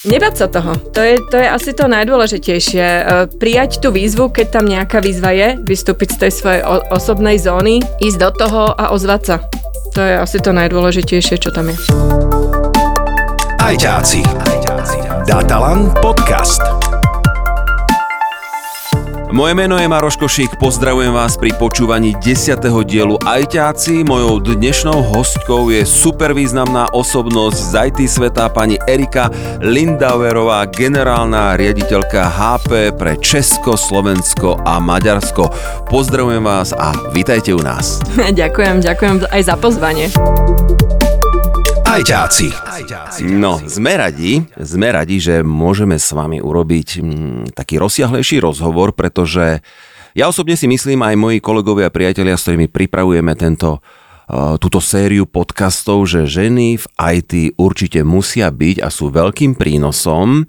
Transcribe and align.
Nebať 0.00 0.32
sa 0.32 0.46
toho. 0.48 0.72
To 0.96 1.00
je, 1.04 1.20
to 1.28 1.36
je 1.36 1.44
asi 1.44 1.76
to 1.76 1.84
najdôležitejšie. 1.84 2.80
E, 2.80 3.02
prijať 3.36 3.84
tú 3.84 3.92
výzvu, 3.92 4.32
keď 4.32 4.46
tam 4.48 4.64
nejaká 4.64 5.04
výzva 5.04 5.36
je, 5.36 5.60
vystúpiť 5.60 6.16
z 6.16 6.18
tej 6.24 6.32
svojej 6.32 6.62
osobnej 6.88 7.36
zóny, 7.36 7.84
ísť 8.00 8.16
do 8.16 8.30
toho 8.32 8.72
a 8.72 8.96
ozvať 8.96 9.22
sa. 9.28 9.36
To 9.92 10.00
je 10.00 10.14
asi 10.16 10.40
to 10.40 10.56
najdôležitejšie, 10.56 11.36
čo 11.36 11.52
tam 11.52 11.68
je. 11.68 11.76
Ajťáci. 13.60 14.24
Datalan 15.28 15.92
podcast. 16.00 16.79
Moje 19.30 19.54
meno 19.54 19.78
je 19.78 19.86
Maroš 19.86 20.18
Košík, 20.18 20.58
pozdravujem 20.58 21.14
vás 21.14 21.38
pri 21.38 21.54
počúvaní 21.54 22.18
10. 22.18 22.66
dielu 22.82 23.14
Ajťáci. 23.22 24.02
Mojou 24.02 24.42
dnešnou 24.42 25.06
hostkou 25.06 25.70
je 25.70 25.86
super 25.86 26.34
významná 26.34 26.90
osobnosť 26.90 27.58
z 27.62 27.72
IT 27.86 27.98
sveta 28.10 28.50
pani 28.50 28.74
Erika 28.90 29.30
Lindauerová, 29.62 30.66
generálna 30.66 31.54
riaditeľka 31.54 32.26
HP 32.26 32.90
pre 32.98 33.14
Česko, 33.22 33.78
Slovensko 33.78 34.66
a 34.66 34.82
Maďarsko. 34.82 35.46
Pozdravujem 35.86 36.42
vás 36.42 36.74
a 36.74 36.90
vítajte 37.14 37.54
u 37.54 37.62
nás. 37.62 38.02
ďakujem, 38.42 38.82
ďakujem 38.82 39.30
aj 39.30 39.42
za 39.46 39.54
pozvanie. 39.54 40.10
Ajťáci. 41.90 42.46
No, 43.34 43.58
sme 43.66 43.98
radi, 43.98 44.46
sme 44.54 44.94
radi, 44.94 45.18
že 45.18 45.42
môžeme 45.42 45.98
s 45.98 46.14
vami 46.14 46.38
urobiť 46.38 46.88
mm, 47.02 47.58
taký 47.58 47.82
rozsiahlejší 47.82 48.38
rozhovor, 48.38 48.94
pretože 48.94 49.58
ja 50.14 50.30
osobne 50.30 50.54
si 50.54 50.70
myslím, 50.70 51.02
aj 51.02 51.18
moji 51.18 51.38
kolegovia 51.42 51.90
a 51.90 51.94
priatelia, 51.94 52.38
s 52.38 52.46
ktorými 52.46 52.70
pripravujeme 52.70 53.34
tento, 53.34 53.82
uh, 53.82 54.54
túto 54.62 54.78
sériu 54.78 55.26
podcastov, 55.26 56.06
že 56.06 56.30
ženy 56.30 56.78
v 56.78 56.86
IT 56.94 57.58
určite 57.58 58.06
musia 58.06 58.54
byť 58.54 58.86
a 58.86 58.86
sú 58.86 59.10
veľkým 59.10 59.58
prínosom. 59.58 60.46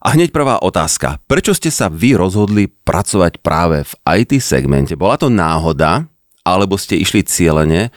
A 0.00 0.16
hneď 0.16 0.32
prvá 0.32 0.56
otázka. 0.64 1.20
Prečo 1.28 1.52
ste 1.52 1.68
sa 1.68 1.92
vy 1.92 2.16
rozhodli 2.16 2.64
pracovať 2.64 3.44
práve 3.44 3.84
v 3.84 3.92
IT 4.24 4.40
segmente? 4.40 4.96
Bola 4.96 5.20
to 5.20 5.28
náhoda, 5.28 6.08
alebo 6.48 6.80
ste 6.80 6.96
išli 6.96 7.28
cieľene? 7.28 7.92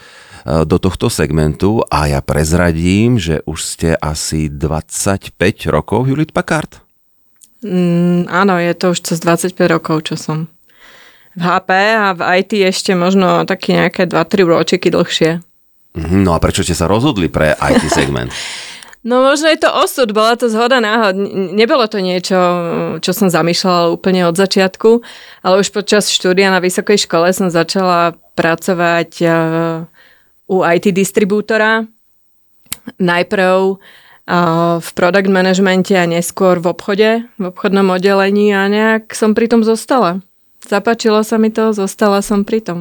E, 0.46 0.66
do 0.66 0.78
tohto 0.82 1.10
segmentu 1.10 1.86
a 1.90 2.10
ja 2.10 2.22
prezradím, 2.22 3.22
že 3.22 3.46
už 3.46 3.60
ste 3.62 3.90
asi 3.98 4.50
25 4.50 5.38
rokov 5.70 6.10
Hewlett 6.10 6.34
Packard. 6.34 6.82
Mm, 7.62 8.26
áno, 8.26 8.58
je 8.58 8.74
to 8.74 8.98
už 8.98 9.00
cez 9.06 9.18
25 9.22 9.54
rokov, 9.70 10.10
čo 10.10 10.18
som 10.18 10.50
v 11.32 11.42
HP 11.46 11.70
a 11.96 12.12
v 12.18 12.22
IT 12.44 12.52
ešte 12.60 12.92
možno 12.98 13.46
také 13.48 13.78
nejaké 13.78 14.04
2-3 14.10 14.50
ročiky 14.50 14.90
dlhšie. 14.92 15.40
Mhm, 15.96 16.26
no 16.26 16.34
a 16.36 16.42
prečo 16.42 16.66
ste 16.66 16.76
sa 16.76 16.90
rozhodli 16.90 17.30
pre 17.30 17.54
IT 17.56 17.88
segment? 17.98 18.34
No 19.02 19.26
možno 19.26 19.50
je 19.50 19.58
to 19.58 19.70
osud, 19.74 20.14
bola 20.14 20.38
to 20.38 20.46
zhoda 20.46 20.78
náhod. 20.78 21.18
Nebolo 21.58 21.90
to 21.90 21.98
niečo, 21.98 22.38
čo 23.02 23.12
som 23.18 23.34
zamýšľala 23.34 23.90
úplne 23.90 24.30
od 24.30 24.38
začiatku, 24.38 25.02
ale 25.42 25.58
už 25.58 25.74
počas 25.74 26.14
štúdia 26.14 26.54
na 26.54 26.62
vysokej 26.62 27.10
škole 27.10 27.34
som 27.34 27.50
začala 27.50 28.14
pracovať 28.38 29.12
u 30.52 30.68
IT 30.68 30.92
distribútora. 30.92 31.88
Najprv 33.00 33.80
v 34.82 34.90
product 34.96 35.30
managemente 35.32 35.96
a 35.96 36.04
neskôr 36.04 36.60
v 36.60 36.72
obchode, 36.72 37.10
v 37.40 37.44
obchodnom 37.48 37.88
oddelení 37.96 38.52
a 38.52 38.68
nejak 38.68 39.16
som 39.16 39.32
pri 39.32 39.48
tom 39.48 39.64
zostala. 39.64 40.20
Zapáčilo 40.62 41.24
sa 41.24 41.40
mi 41.40 41.50
to, 41.50 41.72
zostala 41.72 42.22
som 42.22 42.44
pri 42.44 42.60
tom. 42.62 42.80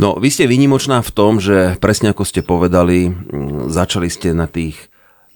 No, 0.00 0.16
vy 0.16 0.32
ste 0.32 0.48
výnimočná 0.48 1.04
v 1.04 1.12
tom, 1.12 1.42
že 1.42 1.76
presne 1.76 2.14
ako 2.14 2.24
ste 2.24 2.40
povedali, 2.40 3.12
začali 3.68 4.08
ste 4.08 4.32
na 4.32 4.48
tých 4.48 4.88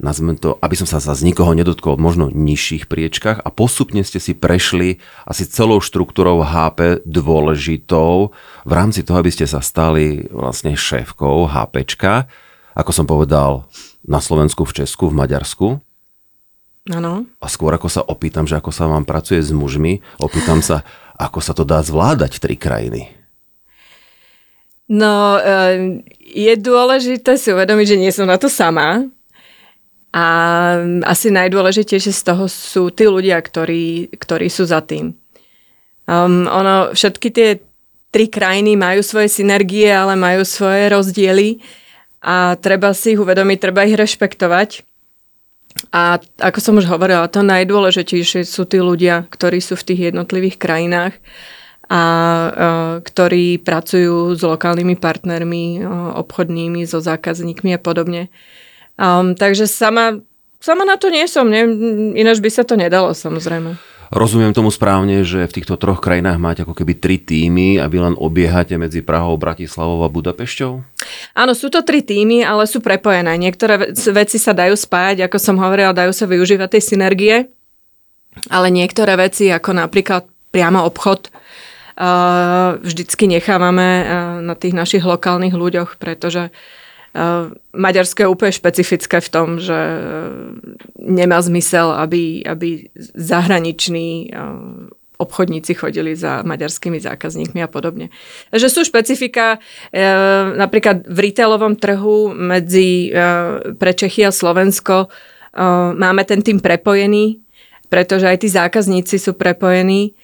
nazveme 0.02 0.34
to, 0.34 0.58
aby 0.58 0.74
som 0.74 0.88
sa 0.90 0.98
z 0.98 1.22
nikoho 1.22 1.54
nedotkol, 1.54 1.94
možno 1.94 2.30
nižších 2.32 2.90
priečkách 2.90 3.38
a 3.42 3.48
postupne 3.54 4.02
ste 4.02 4.18
si 4.18 4.34
prešli 4.34 4.98
asi 5.22 5.46
celou 5.46 5.78
štruktúrou 5.78 6.42
HP 6.42 7.06
dôležitou 7.06 8.34
v 8.66 8.72
rámci 8.72 9.06
toho, 9.06 9.22
aby 9.22 9.30
ste 9.30 9.46
sa 9.46 9.62
stali 9.62 10.26
vlastne 10.34 10.74
šéfkou 10.74 11.46
HPčka, 11.46 12.26
ako 12.74 12.90
som 12.90 13.06
povedal, 13.06 13.70
na 14.04 14.18
Slovensku, 14.18 14.66
v 14.66 14.84
Česku, 14.84 15.08
v 15.08 15.16
Maďarsku. 15.16 15.66
Áno. 16.92 17.24
A 17.40 17.46
skôr 17.48 17.72
ako 17.72 17.88
sa 17.88 18.04
opýtam, 18.04 18.44
že 18.44 18.60
ako 18.60 18.68
sa 18.68 18.84
vám 18.84 19.08
pracuje 19.08 19.40
s 19.40 19.54
mužmi, 19.54 20.04
opýtam 20.20 20.60
sa, 20.60 20.84
ako 21.16 21.40
sa 21.40 21.56
to 21.56 21.64
dá 21.64 21.80
zvládať 21.80 22.42
tri 22.42 22.60
krajiny. 22.60 23.08
No, 24.84 25.40
eh, 25.40 26.04
je 26.20 26.52
dôležité 26.60 27.40
si 27.40 27.48
uvedomiť, 27.56 27.96
že 27.96 27.96
nie 27.96 28.12
som 28.12 28.28
na 28.28 28.36
to 28.36 28.52
sama, 28.52 29.08
a 30.14 30.24
asi 31.10 31.34
najdôležitejšie 31.34 32.14
z 32.14 32.22
toho 32.22 32.46
sú 32.46 32.94
tí 32.94 33.10
ľudia, 33.10 33.34
ktorí, 33.42 34.14
ktorí 34.14 34.46
sú 34.46 34.62
za 34.62 34.78
tým. 34.78 35.10
Um, 36.06 36.46
ono, 36.46 36.94
všetky 36.94 37.28
tie 37.34 37.58
tri 38.14 38.30
krajiny 38.30 38.78
majú 38.78 39.02
svoje 39.02 39.26
synergie, 39.26 39.90
ale 39.90 40.14
majú 40.14 40.46
svoje 40.46 40.86
rozdiely 40.86 41.58
a 42.22 42.54
treba 42.54 42.94
si 42.94 43.18
ich 43.18 43.20
uvedomiť, 43.20 43.58
treba 43.58 43.82
ich 43.82 43.98
rešpektovať. 43.98 44.86
A 45.90 46.22
ako 46.38 46.58
som 46.62 46.78
už 46.78 46.86
hovorila, 46.86 47.26
to 47.26 47.42
najdôležitejšie 47.42 48.46
sú 48.46 48.70
tí 48.70 48.78
ľudia, 48.78 49.26
ktorí 49.26 49.58
sú 49.58 49.74
v 49.74 49.86
tých 49.90 50.00
jednotlivých 50.14 50.62
krajinách 50.62 51.18
a 51.90 52.02
uh, 52.06 52.50
ktorí 53.02 53.58
pracujú 53.58 54.30
s 54.38 54.46
lokálnymi 54.46 54.94
partnermi, 54.94 55.82
uh, 55.82 56.14
obchodnými, 56.22 56.86
so 56.86 57.02
zákazníkmi 57.02 57.74
a 57.74 57.82
podobne. 57.82 58.30
Um, 58.94 59.34
takže 59.34 59.66
sama, 59.66 60.22
sama 60.62 60.86
na 60.86 60.94
to 60.94 61.10
nie 61.10 61.26
som, 61.26 61.50
ne? 61.50 61.66
ináč 62.14 62.38
by 62.38 62.50
sa 62.50 62.62
to 62.62 62.78
nedalo 62.78 63.10
samozrejme. 63.10 63.74
Rozumiem 64.14 64.54
tomu 64.54 64.70
správne, 64.70 65.26
že 65.26 65.42
v 65.42 65.54
týchto 65.58 65.74
troch 65.74 65.98
krajinách 65.98 66.38
máte 66.38 66.62
ako 66.62 66.76
keby 66.76 66.94
tri 67.02 67.18
týmy 67.18 67.82
a 67.82 67.90
vy 67.90 67.98
len 67.98 68.14
obiehate 68.14 68.78
medzi 68.78 69.02
Prahou, 69.02 69.34
Bratislavou 69.34 70.06
a 70.06 70.12
Budapešťou? 70.12 70.72
Áno, 71.34 71.52
sú 71.58 71.66
to 71.66 71.82
tri 71.82 71.98
týmy, 71.98 72.46
ale 72.46 72.70
sú 72.70 72.78
prepojené. 72.78 73.34
Niektoré 73.34 73.90
veci 73.90 74.38
sa 74.38 74.54
dajú 74.54 74.78
spájať, 74.78 75.26
ako 75.26 75.36
som 75.42 75.58
hovorila, 75.58 75.90
dajú 75.90 76.14
sa 76.14 76.30
využívať 76.30 76.78
tej 76.78 76.82
synergie, 76.94 77.36
ale 78.46 78.70
niektoré 78.70 79.18
veci, 79.18 79.50
ako 79.50 79.74
napríklad 79.74 80.30
priamo 80.54 80.86
obchod, 80.86 81.34
vždycky 82.86 83.26
nechávame 83.26 84.06
na 84.46 84.54
tých 84.54 84.78
našich 84.78 85.02
lokálnych 85.02 85.54
ľuďoch, 85.54 85.98
pretože 85.98 86.50
uh, 86.50 86.83
Maďarsko 87.70 88.26
je 88.26 88.32
úplne 88.32 88.50
špecifické 88.50 89.22
v 89.22 89.28
tom, 89.30 89.62
že 89.62 89.74
ehm, 89.74 90.74
nemá 90.98 91.38
zmysel, 91.38 91.94
aby, 91.94 92.42
aby 92.42 92.90
zahraniční 93.14 94.34
ehm, 94.34 94.90
obchodníci 95.14 95.78
chodili 95.78 96.18
za 96.18 96.42
maďarskými 96.42 96.98
zákazníkmi 96.98 97.62
a 97.62 97.70
podobne. 97.70 98.10
Takže 98.50 98.66
sú 98.66 98.80
špecifika 98.82 99.62
napríklad 100.58 101.06
v 101.06 101.18
retailovom 101.30 101.78
trhu 101.78 102.34
medzi 102.34 103.14
pre 103.78 103.92
Čechy 103.94 104.26
a 104.26 104.34
Slovensko 104.34 105.06
máme 105.94 106.26
ten 106.26 106.42
tým 106.42 106.58
prepojený, 106.58 107.38
pretože 107.86 108.26
aj 108.26 108.42
tí 108.42 108.48
zákazníci 108.50 109.22
sú 109.22 109.38
prepojení, 109.38 110.18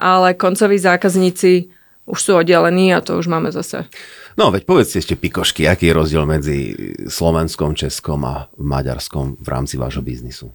ale 0.00 0.32
koncoví 0.32 0.80
zákazníci 0.80 1.68
už 2.04 2.18
sú 2.20 2.32
oddelení 2.36 2.92
a 2.92 3.00
to 3.00 3.16
už 3.16 3.26
máme 3.28 3.52
zase 3.52 3.88
No, 4.34 4.50
veď 4.50 4.66
povedzte 4.66 4.98
ešte 4.98 5.14
pikošky, 5.14 5.70
aký 5.70 5.90
je 5.90 5.94
rozdiel 5.94 6.26
medzi 6.26 6.74
Slovenskom, 7.06 7.78
Českom 7.78 8.26
a 8.26 8.50
Maďarskom 8.58 9.38
v 9.38 9.46
rámci 9.46 9.78
vášho 9.78 10.02
biznisu? 10.02 10.50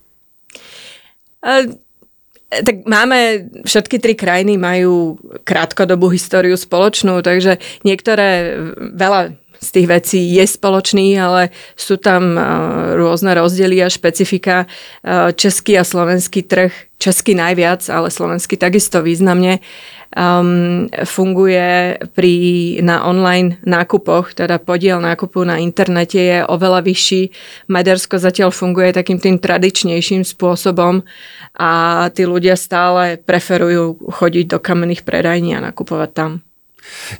Uh, 1.39 1.79
tak 2.51 2.83
máme, 2.83 3.47
všetky 3.63 4.03
tri 4.03 4.19
krajiny 4.19 4.59
majú 4.59 5.15
krátkodobú 5.47 6.11
históriu 6.11 6.59
spoločnú, 6.59 7.23
takže 7.23 7.61
niektoré, 7.87 8.57
veľa 8.75 9.37
z 9.59 9.69
tých 9.75 9.87
vecí 9.91 10.19
je 10.39 10.45
spoločný, 10.47 11.19
ale 11.19 11.51
sú 11.75 11.99
tam 11.99 12.39
rôzne 12.95 13.35
rozdiely 13.35 13.83
a 13.83 13.91
špecifika. 13.91 14.71
Český 15.35 15.75
a 15.75 15.83
slovenský 15.83 16.47
trh, 16.47 16.71
český 16.95 17.35
najviac, 17.35 17.83
ale 17.91 18.07
slovenský 18.07 18.55
takisto 18.55 19.03
významne 19.03 19.59
um, 20.15 20.89
funguje 21.05 21.99
pri, 22.13 22.33
na 22.81 23.05
online 23.05 23.61
nákupoch, 23.65 24.33
teda 24.33 24.57
podiel 24.57 24.97
nákupu 25.01 25.45
na 25.45 25.61
internete 25.61 26.19
je 26.19 26.37
oveľa 26.45 26.81
vyšší. 26.85 27.21
Maďarsko 27.69 28.17
zatiaľ 28.17 28.49
funguje 28.49 28.95
takým 28.95 29.21
tým 29.21 29.37
tradičnejším 29.37 30.25
spôsobom 30.25 31.05
a 31.57 31.71
tí 32.13 32.23
ľudia 32.25 32.57
stále 32.57 33.21
preferujú 33.21 33.99
chodiť 34.09 34.45
do 34.49 34.57
kamenných 34.57 35.05
predajní 35.05 35.57
a 35.57 35.63
nakupovať 35.69 36.11
tam. 36.13 36.31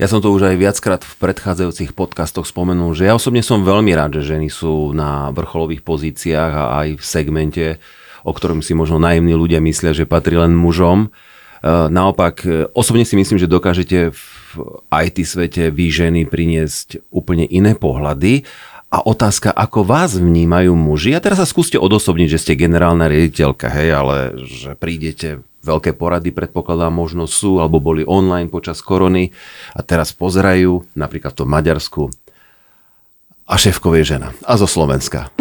Ja 0.02 0.10
som 0.10 0.18
to 0.18 0.34
už 0.34 0.50
aj 0.50 0.56
viackrát 0.58 1.02
v 1.06 1.14
predchádzajúcich 1.20 1.94
podcastoch 1.94 2.48
spomenul, 2.48 2.98
že 2.98 3.06
ja 3.06 3.14
osobne 3.14 3.46
som 3.46 3.62
veľmi 3.62 3.94
rád, 3.94 4.18
že 4.18 4.34
ženy 4.34 4.50
sú 4.50 4.96
na 4.98 5.30
vrcholových 5.30 5.86
pozíciách 5.86 6.52
a 6.56 6.64
aj 6.86 6.88
v 6.98 7.04
segmente, 7.06 7.66
o 8.26 8.32
ktorom 8.34 8.66
si 8.66 8.74
možno 8.74 8.98
naivní 8.98 9.38
ľudia 9.38 9.62
myslia, 9.62 9.94
že 9.94 10.10
patrí 10.10 10.42
len 10.42 10.58
mužom. 10.58 11.14
Eh, 11.60 11.92
naopak, 11.92 12.36
eh, 12.48 12.72
osobne 12.72 13.04
si 13.04 13.20
myslím, 13.20 13.36
že 13.36 13.52
dokážete 13.52 14.16
v 14.16 14.24
IT 14.90 15.28
svete 15.28 15.70
vy 15.70 15.92
ženy 15.92 16.22
priniesť 16.24 17.04
úplne 17.12 17.44
iné 17.46 17.76
pohľady 17.76 18.48
A 18.90 19.06
otázka, 19.06 19.54
ako 19.54 19.86
vás 19.86 20.18
vnímajú 20.18 20.74
muži? 20.74 21.14
A 21.14 21.22
teraz 21.22 21.38
sa 21.38 21.46
skúste 21.46 21.78
odosobniť, 21.78 22.26
že 22.34 22.42
ste 22.42 22.58
generálna 22.58 23.06
riaditeľka, 23.06 23.70
hej, 23.70 23.94
ale 23.94 24.34
že 24.50 24.74
prídete, 24.74 25.46
veľké 25.62 25.94
porady 25.94 26.34
predpokladám 26.34 26.90
možno 26.90 27.30
sú, 27.30 27.62
alebo 27.62 27.78
boli 27.78 28.02
online 28.02 28.50
počas 28.50 28.82
korony 28.82 29.30
a 29.78 29.86
teraz 29.86 30.10
pozerajú, 30.10 30.90
napríklad 30.98 31.38
v 31.38 31.46
Maďarsku, 31.46 32.10
a 33.50 33.54
šéfkou 33.58 33.98
je 33.98 34.16
žena. 34.16 34.30
A 34.46 34.54
zo 34.62 34.70
Slovenska. 34.70 35.34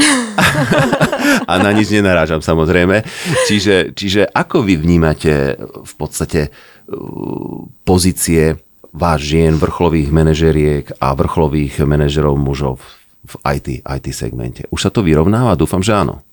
a 1.51 1.53
na 1.61 1.71
nič 1.77 1.93
nenarážam 1.93 2.41
samozrejme. 2.41 3.05
Čiže, 3.45 3.93
čiže 3.93 4.25
ako 4.25 4.65
vy 4.65 4.81
vnímate 4.81 5.61
v 5.61 5.93
podstate 6.01 6.49
uh, 6.49 7.69
pozície 7.85 8.57
váš 8.89 9.37
žien, 9.37 9.61
vrcholových 9.61 10.09
manažeriek 10.09 10.85
a 10.97 11.13
vrcholových 11.13 11.85
manažerov 11.85 12.41
mužov 12.41 12.81
v 13.29 13.35
IT, 13.45 13.69
IT 13.85 14.07
segmente. 14.17 14.65
Už 14.73 14.89
sa 14.89 14.91
to 14.91 15.05
vyrovnáva? 15.05 15.61
Dúfam, 15.61 15.85
že 15.85 15.93
áno. 15.93 16.25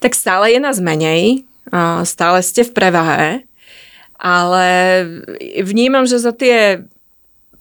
Tak 0.00 0.16
stále 0.16 0.56
je 0.56 0.60
nás 0.60 0.80
menej, 0.80 1.44
stále 2.08 2.38
ste 2.40 2.64
v 2.64 2.72
prevahe, 2.72 3.30
ale 4.16 4.68
vnímam, 5.60 6.08
že 6.08 6.20
za 6.20 6.32
tie 6.32 6.84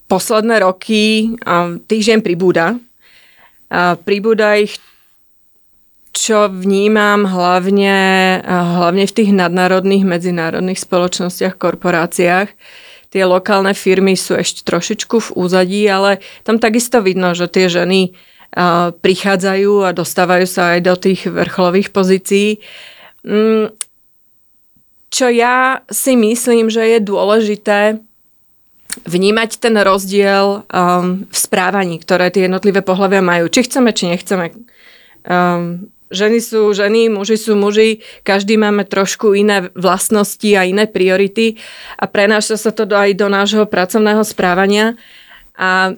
posledné 0.07 0.63
roky 0.63 1.36
tých 1.88 2.04
žien 2.04 2.19
pribúda. 2.24 2.80
Pribúda 4.05 4.61
ich 4.61 4.77
čo 6.13 6.45
vnímam 6.45 7.25
hlavne, 7.25 7.97
hlavne 8.45 9.09
v 9.09 9.15
tých 9.17 9.33
nadnárodných 9.33 10.05
medzinárodných 10.05 10.77
spoločnostiach, 10.77 11.57
korporáciách, 11.57 12.53
tie 13.09 13.23
lokálne 13.25 13.73
firmy 13.73 14.13
sú 14.13 14.37
ešte 14.37 14.61
trošičku 14.61 15.17
v 15.17 15.29
úzadí, 15.33 15.85
ale 15.89 16.21
tam 16.45 16.61
takisto 16.61 17.01
vidno, 17.01 17.33
že 17.33 17.49
tie 17.49 17.65
ženy 17.65 18.13
prichádzajú 19.01 19.89
a 19.89 19.97
dostávajú 19.97 20.45
sa 20.45 20.77
aj 20.77 20.79
do 20.85 20.95
tých 20.97 21.25
vrcholových 21.25 21.89
pozícií. 21.89 22.61
Mm, 23.25 23.73
čo 25.09 25.27
ja 25.29 25.81
si 25.89 26.13
myslím, 26.13 26.69
že 26.69 26.85
je 26.85 26.99
dôležité 27.01 28.01
vnímať 29.01 29.57
ten 29.57 29.74
rozdiel 29.81 30.62
um, 30.69 31.25
v 31.25 31.38
správaní, 31.38 31.98
ktoré 31.98 32.30
tie 32.30 32.45
jednotlivé 32.45 32.86
pohľavia 32.86 33.25
majú. 33.25 33.50
Či 33.50 33.66
chceme, 33.66 33.90
či 33.90 34.13
nechceme. 34.13 34.54
Um, 35.25 35.90
ženy 36.13 36.38
sú 36.40 36.69
ženy, 36.78 37.10
muži 37.10 37.42
sú 37.42 37.57
muži, 37.57 38.06
každý 38.22 38.56
máme 38.56 38.86
trošku 38.86 39.34
iné 39.34 39.74
vlastnosti 39.74 40.45
a 40.54 40.68
iné 40.68 40.86
priority 40.86 41.57
a 41.98 42.06
prenáša 42.06 42.56
sa 42.56 42.69
to 42.69 42.86
aj 42.86 43.18
do 43.18 43.28
nášho 43.28 43.66
pracovného 43.66 44.22
správania. 44.22 44.94
A 45.57 45.98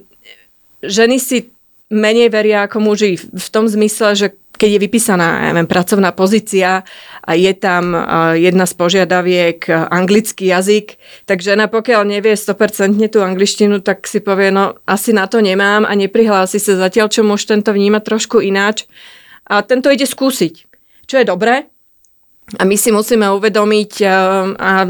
ženy 0.80 1.20
si 1.20 1.52
menej 1.92 2.32
veria 2.32 2.66
ako 2.66 2.82
muži 2.82 3.20
v 3.20 3.48
tom 3.52 3.70
zmysle, 3.70 4.16
že 4.18 4.28
keď 4.58 4.70
je 4.76 4.84
vypísaná 4.84 5.52
neviem, 5.52 5.68
pracovná 5.68 6.16
pozícia 6.16 6.88
a 7.22 7.32
je 7.36 7.54
tam 7.56 7.92
jedna 8.36 8.66
z 8.66 8.74
požiadaviek 8.74 9.68
anglický 9.70 10.50
jazyk, 10.50 10.98
tak 11.28 11.44
žena 11.44 11.68
pokiaľ 11.68 12.08
nevie 12.08 12.34
100% 12.34 12.98
tú 13.12 13.20
angličtinu, 13.22 13.84
tak 13.84 14.08
si 14.08 14.24
povie, 14.24 14.50
no 14.50 14.80
asi 14.88 15.12
na 15.12 15.28
to 15.28 15.44
nemám 15.44 15.84
a 15.84 15.92
neprihlási 15.94 16.58
sa 16.58 16.80
zatiaľ, 16.80 17.12
čo 17.12 17.22
muž 17.28 17.46
tento 17.46 17.76
vníma 17.76 18.00
trošku 18.00 18.40
ináč 18.40 18.88
a 19.46 19.62
tento 19.62 19.94
ide 19.94 20.10
skúsiť, 20.10 20.54
čo 21.06 21.16
je 21.22 21.26
dobré. 21.28 21.70
A 22.58 22.62
my 22.62 22.78
si 22.78 22.94
musíme 22.94 23.26
uvedomiť 23.34 24.06
a 24.62 24.86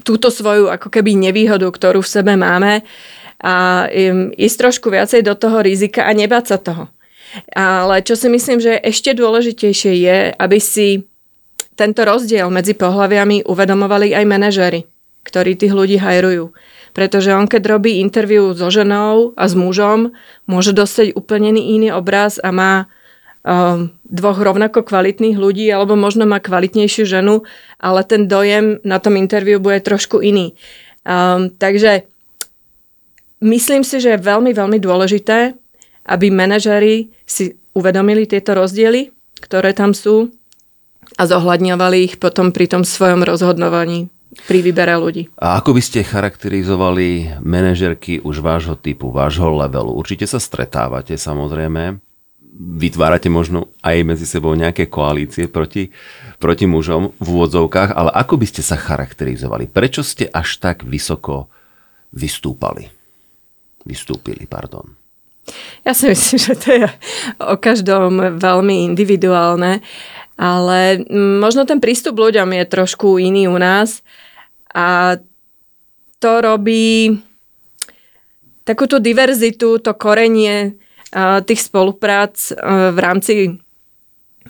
túto 0.00 0.32
svoju 0.32 0.72
ako 0.72 0.88
keby 0.88 1.12
nevýhodu, 1.12 1.68
ktorú 1.68 2.00
v 2.00 2.08
sebe 2.08 2.32
máme, 2.32 2.80
a 3.40 3.88
ísť 4.36 4.56
trošku 4.56 4.92
viacej 4.92 5.24
do 5.24 5.32
toho 5.32 5.64
rizika 5.64 6.04
a 6.04 6.12
nebáť 6.12 6.44
sa 6.44 6.56
toho. 6.60 6.92
Ale 7.54 8.02
čo 8.02 8.18
si 8.18 8.26
myslím, 8.26 8.58
že 8.58 8.78
ešte 8.80 9.14
dôležitejšie 9.14 9.92
je, 10.02 10.18
aby 10.34 10.58
si 10.58 11.06
tento 11.78 12.04
rozdiel 12.04 12.50
medzi 12.52 12.76
pohľaviami 12.76 13.48
uvedomovali 13.48 14.12
aj 14.12 14.24
manažery, 14.28 14.80
ktorí 15.24 15.56
tých 15.56 15.72
ľudí 15.72 15.96
hajrujú. 15.96 16.52
Pretože 16.90 17.32
on, 17.32 17.46
keď 17.46 17.78
robí 17.78 18.02
interviu 18.02 18.50
so 18.52 18.68
ženou 18.68 19.32
a 19.38 19.46
s 19.46 19.54
mužom, 19.54 20.10
môže 20.50 20.74
dostať 20.74 21.14
úplne 21.14 21.54
iný 21.54 21.94
obraz 21.94 22.42
a 22.42 22.50
má 22.50 22.90
um, 23.46 23.94
dvoch 24.10 24.36
rovnako 24.36 24.82
kvalitných 24.82 25.38
ľudí, 25.38 25.70
alebo 25.70 25.94
možno 25.94 26.26
má 26.26 26.42
kvalitnejšiu 26.42 27.06
ženu, 27.06 27.46
ale 27.78 28.02
ten 28.04 28.26
dojem 28.26 28.82
na 28.82 28.98
tom 28.98 29.14
interviu 29.14 29.62
bude 29.62 29.80
trošku 29.80 30.18
iný. 30.18 30.52
Um, 31.06 31.48
takže 31.54 32.04
myslím 33.40 33.86
si, 33.86 34.02
že 34.02 34.18
je 34.18 34.26
veľmi, 34.26 34.52
veľmi 34.52 34.78
dôležité, 34.82 35.54
aby 36.06 36.32
manažeri 36.32 37.10
si 37.26 37.56
uvedomili 37.76 38.26
tieto 38.26 38.56
rozdiely, 38.56 39.12
ktoré 39.40 39.72
tam 39.72 39.96
sú 39.96 40.30
a 41.18 41.26
zohľadňovali 41.26 41.96
ich 42.06 42.14
potom 42.22 42.54
pri 42.54 42.70
tom 42.70 42.82
svojom 42.86 43.26
rozhodnovaní 43.26 44.12
pri 44.46 44.62
výbere 44.62 44.94
ľudí. 44.94 45.26
A 45.42 45.58
ako 45.58 45.74
by 45.74 45.82
ste 45.82 46.06
charakterizovali 46.06 47.40
manažerky 47.42 48.22
už 48.22 48.38
vášho 48.38 48.78
typu, 48.78 49.10
vášho 49.10 49.50
levelu? 49.50 49.90
Určite 49.90 50.22
sa 50.30 50.38
stretávate 50.38 51.18
samozrejme, 51.18 51.98
vytvárate 52.60 53.26
možno 53.26 53.74
aj 53.82 54.06
medzi 54.06 54.30
sebou 54.30 54.54
nejaké 54.54 54.86
koalície 54.86 55.50
proti, 55.50 55.90
proti 56.38 56.70
mužom 56.70 57.10
v 57.18 57.26
úvodzovkách, 57.26 57.90
ale 57.90 58.14
ako 58.14 58.38
by 58.38 58.46
ste 58.46 58.62
sa 58.62 58.78
charakterizovali? 58.78 59.66
Prečo 59.66 60.06
ste 60.06 60.30
až 60.30 60.62
tak 60.62 60.86
vysoko 60.86 61.50
vystúpali? 62.14 63.00
vystúpili. 63.84 64.44
Pardon. 64.44 64.99
Ja 65.84 65.92
si 65.96 66.08
myslím, 66.12 66.38
že 66.38 66.54
to 66.56 66.68
je 66.72 66.88
o 67.40 67.56
každom 67.56 68.38
veľmi 68.38 68.86
individuálne, 68.92 69.80
ale 70.40 71.04
možno 71.40 71.68
ten 71.68 71.80
prístup 71.80 72.16
ľuďom 72.16 72.48
je 72.56 72.64
trošku 72.64 73.20
iný 73.20 73.48
u 73.48 73.60
nás 73.60 74.00
a 74.72 75.20
to 76.20 76.30
robí 76.40 77.16
takúto 78.64 79.00
diverzitu, 79.00 79.80
to 79.80 79.92
korenie 79.96 80.76
tých 81.48 81.60
spoluprác 81.66 82.54
v 82.94 82.98
rámci 83.00 83.58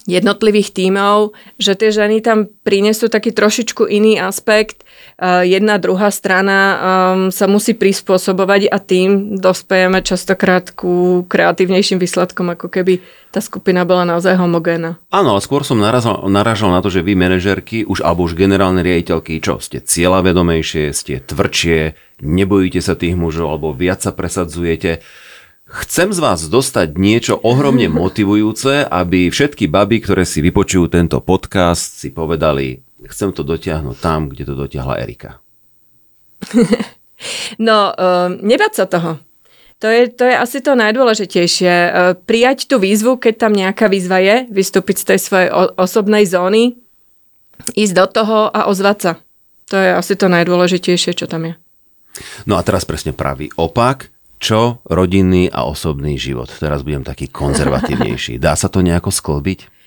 jednotlivých 0.05 0.77
tímov, 0.77 1.33
že 1.57 1.75
tie 1.75 1.91
ženy 1.91 2.21
tam 2.21 2.47
prinesú 2.63 3.09
taký 3.09 3.33
trošičku 3.33 3.89
iný 3.89 4.21
aspekt. 4.21 4.85
Jedna, 5.21 5.77
druhá 5.77 6.09
strana 6.09 6.59
um, 6.59 6.79
sa 7.29 7.45
musí 7.45 7.77
prispôsobovať 7.77 8.73
a 8.73 8.81
tým 8.81 9.37
dospejeme 9.37 10.01
častokrát 10.01 10.73
ku 10.73 11.29
kreatívnejším 11.29 12.01
výsledkom, 12.01 12.57
ako 12.57 12.73
keby 12.73 13.05
tá 13.29 13.45
skupina 13.45 13.85
bola 13.85 14.09
naozaj 14.09 14.41
homogénna. 14.41 14.97
Áno, 15.13 15.37
skôr 15.45 15.61
som 15.61 15.77
narazal, 15.77 16.25
naražal 16.33 16.73
na 16.73 16.81
to, 16.81 16.89
že 16.89 17.05
vy 17.05 17.21
manažerky, 17.21 17.85
už 17.85 18.01
alebo 18.01 18.25
už 18.25 18.33
generálne 18.33 18.81
riaditeľky, 18.81 19.45
čo 19.45 19.61
ste 19.61 19.85
cieľavedomejšie, 19.85 20.89
ste 20.97 21.21
tvrdšie, 21.21 22.01
nebojíte 22.25 22.81
sa 22.81 22.97
tých 22.97 23.13
mužov 23.13 23.53
alebo 23.53 23.77
viac 23.77 24.01
sa 24.01 24.17
presadzujete. 24.17 25.05
Chcem 25.71 26.17
z 26.17 26.19
vás 26.19 26.41
dostať 26.49 26.97
niečo 26.97 27.37
ohromne 27.37 27.93
motivujúce, 28.09 28.89
aby 28.89 29.29
všetky 29.29 29.69
baby, 29.69 30.01
ktoré 30.01 30.25
si 30.25 30.41
vypočujú 30.41 30.89
tento 30.89 31.21
podcast, 31.21 32.01
si 32.01 32.09
povedali, 32.09 32.89
chcem 33.09 33.33
to 33.33 33.47
dotiahnuť 33.47 33.97
tam, 34.01 34.29
kde 34.29 34.45
to 34.45 34.55
dotiahla 34.59 35.01
Erika. 35.01 35.41
no, 37.69 37.93
uh, 37.95 38.29
nebať 38.33 38.73
sa 38.75 38.85
toho. 38.89 39.21
To 39.81 39.89
je, 39.89 40.13
to 40.13 40.29
je 40.29 40.37
asi 40.37 40.61
to 40.61 40.77
najdôležitejšie. 40.77 41.73
Uh, 41.73 42.13
prijať 42.17 42.69
tú 42.69 42.77
výzvu, 42.77 43.17
keď 43.17 43.49
tam 43.49 43.53
nejaká 43.57 43.89
výzva 43.89 44.21
je, 44.21 44.45
vystúpiť 44.53 44.97
z 45.01 45.05
tej 45.15 45.19
svojej 45.21 45.49
osobnej 45.81 46.29
zóny, 46.29 46.77
ísť 47.73 47.95
do 47.97 48.07
toho 48.09 48.39
a 48.53 48.69
ozvať 48.69 48.99
sa. 49.01 49.13
To 49.73 49.77
je 49.79 49.91
asi 49.95 50.15
to 50.19 50.27
najdôležitejšie, 50.29 51.15
čo 51.15 51.31
tam 51.31 51.49
je. 51.49 51.55
No 52.45 52.59
a 52.59 52.65
teraz 52.67 52.83
presne 52.85 53.15
pravý 53.15 53.49
opak 53.55 54.11
čo 54.41 54.81
rodinný 54.89 55.53
a 55.53 55.69
osobný 55.69 56.17
život? 56.17 56.49
Teraz 56.49 56.81
budem 56.81 57.05
taký 57.05 57.29
konzervatívnejší. 57.29 58.41
Dá 58.43 58.57
sa 58.57 58.73
to 58.73 58.81
nejako 58.81 59.13
sklbiť? 59.13 59.80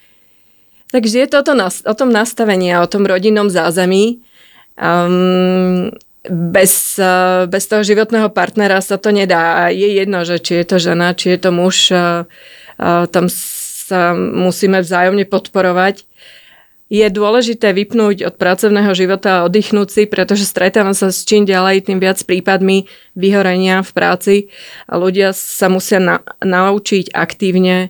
Takže 0.93 1.25
je 1.25 1.27
to 1.27 1.41
o, 1.41 1.43
to, 1.43 1.53
o 1.89 1.93
tom 1.97 2.13
nastavení 2.13 2.69
a 2.69 2.85
o 2.85 2.91
tom 2.91 3.09
rodinnom 3.09 3.49
zázemí. 3.49 4.21
Um, 4.77 5.89
bez, 6.29 7.01
uh, 7.01 7.49
bez 7.49 7.65
toho 7.65 7.81
životného 7.81 8.29
partnera 8.29 8.77
sa 8.77 9.01
to 9.01 9.09
nedá. 9.09 9.73
Je 9.73 9.89
jedno, 9.97 10.21
že 10.21 10.37
či 10.37 10.61
je 10.61 10.65
to 10.69 10.77
žena, 10.77 11.17
či 11.17 11.33
je 11.33 11.39
to 11.41 11.49
muž, 11.49 11.89
uh, 11.89 12.29
uh, 12.77 13.09
tam 13.09 13.25
sa 13.25 14.13
musíme 14.13 14.85
vzájomne 14.85 15.25
podporovať 15.25 16.05
je 16.93 17.09
dôležité 17.09 17.73
vypnúť 17.73 18.21
od 18.21 18.35
pracovného 18.37 18.93
života 18.93 19.41
a 19.41 19.43
oddychnúť 19.49 19.89
si, 19.89 20.03
pretože 20.05 20.45
stretávam 20.45 20.93
sa 20.93 21.09
s 21.09 21.25
čím 21.25 21.41
ďalej, 21.41 21.89
tým 21.89 21.97
viac 21.97 22.21
prípadmi 22.21 22.85
vyhorenia 23.17 23.81
v 23.81 23.91
práci 23.97 24.35
a 24.85 25.01
ľudia 25.01 25.33
sa 25.33 25.73
musia 25.73 25.97
na, 25.97 26.21
naučiť 26.45 27.09
aktívne 27.09 27.89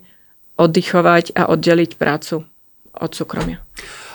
oddychovať 0.55 1.35
a 1.35 1.51
oddeliť 1.51 1.99
prácu 1.99 2.47
od 2.97 3.11
súkromia. 3.13 3.61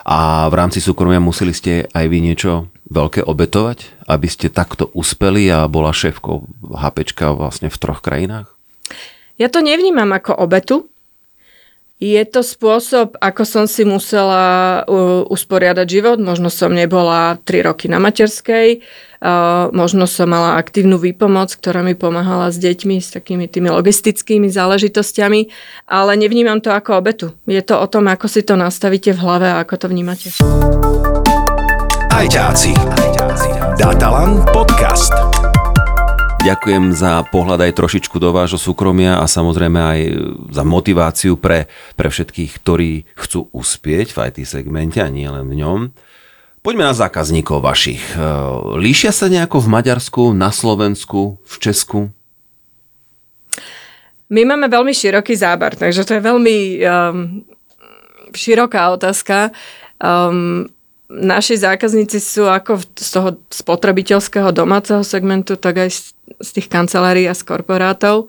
A 0.09 0.49
v 0.49 0.55
rámci 0.57 0.81
súkromia 0.81 1.21
museli 1.21 1.53
ste 1.53 1.85
aj 1.93 2.07
vy 2.09 2.19
niečo 2.25 2.73
veľké 2.89 3.27
obetovať, 3.29 4.09
aby 4.09 4.29
ste 4.31 4.49
takto 4.49 4.89
uspeli 4.97 5.51
a 5.53 5.69
bola 5.69 5.93
šéfkou 5.93 6.49
HPčka 6.73 7.37
vlastne 7.37 7.69
v 7.69 7.77
troch 7.77 8.01
krajinách? 8.01 8.49
Ja 9.37 9.53
to 9.53 9.61
nevnímam 9.61 10.09
ako 10.11 10.35
obetu, 10.35 10.89
je 11.99 12.23
to 12.31 12.47
spôsob, 12.47 13.19
ako 13.19 13.43
som 13.43 13.65
si 13.67 13.83
musela 13.83 14.87
usporiadať 15.27 15.87
život. 15.87 16.19
Možno 16.23 16.47
som 16.47 16.71
nebola 16.71 17.43
3 17.43 17.67
roky 17.67 17.91
na 17.91 17.99
materskej, 17.99 18.79
uh, 19.19 19.67
možno 19.75 20.07
som 20.07 20.31
mala 20.31 20.63
aktívnu 20.63 20.95
výpomoc, 20.95 21.51
ktorá 21.59 21.83
mi 21.83 21.99
pomáhala 21.99 22.55
s 22.55 22.63
deťmi, 22.63 23.03
s 23.03 23.19
takými 23.19 23.51
tými 23.51 23.75
logistickými 23.75 24.47
záležitosťami, 24.47 25.41
ale 25.91 26.15
nevnímam 26.15 26.63
to 26.63 26.71
ako 26.71 27.03
obetu. 27.03 27.27
Je 27.51 27.61
to 27.67 27.75
o 27.75 27.87
tom, 27.91 28.07
ako 28.07 28.31
si 28.31 28.47
to 28.47 28.55
nastavíte 28.55 29.11
v 29.11 29.19
hlave 29.19 29.47
a 29.51 29.67
ako 29.67 29.75
to 29.75 29.87
vnímate. 29.91 30.31
Ajťáci. 32.15 32.75
Datalan 33.79 34.47
podcast. 34.55 35.38
Ďakujem 36.39 36.95
za 36.95 37.27
pohľad 37.35 37.67
aj 37.67 37.77
trošičku 37.77 38.23
do 38.23 38.31
vášho 38.31 38.63
súkromia 38.63 39.19
a 39.19 39.27
samozrejme 39.27 39.81
aj 39.83 40.01
za 40.55 40.63
motiváciu 40.63 41.35
pre, 41.35 41.67
pre 41.99 42.09
všetkých, 42.09 42.63
ktorí 42.63 43.11
chcú 43.19 43.51
uspieť 43.51 44.15
v 44.15 44.19
IT 44.31 44.39
segmente 44.47 45.03
a 45.03 45.11
nie 45.11 45.27
len 45.27 45.45
v 45.51 45.59
ňom. 45.59 45.81
Poďme 46.63 46.91
na 46.91 46.95
zákazníkov 46.95 47.59
vašich. 47.59 48.03
E, 48.15 48.23
líšia 48.79 49.11
sa 49.11 49.27
nejako 49.27 49.67
v 49.67 49.69
Maďarsku, 49.73 50.23
na 50.31 50.55
Slovensku, 50.55 51.43
v 51.43 51.55
Česku? 51.59 52.01
My 54.29 54.45
máme 54.45 54.69
veľmi 54.69 54.93
široký 54.93 55.35
záber, 55.35 55.75
takže 55.75 56.05
to 56.05 56.21
je 56.21 56.23
veľmi 56.23 56.57
um, 56.85 57.41
široká 58.37 58.93
otázka. 58.93 59.57
Um, 59.97 60.69
naši 61.09 61.57
zákazníci 61.57 62.21
sú 62.21 62.45
ako 62.45 62.85
z 62.93 63.09
toho 63.09 63.31
spotrebiteľského 63.49 64.53
domáceho 64.53 65.01
segmentu, 65.01 65.57
tak 65.57 65.81
aj 65.81 65.89
z, 65.89 66.01
z 66.37 66.49
tých 66.61 66.69
kancelárií 66.69 67.25
a 67.25 67.35
z 67.37 67.43
korporátov. 67.45 68.29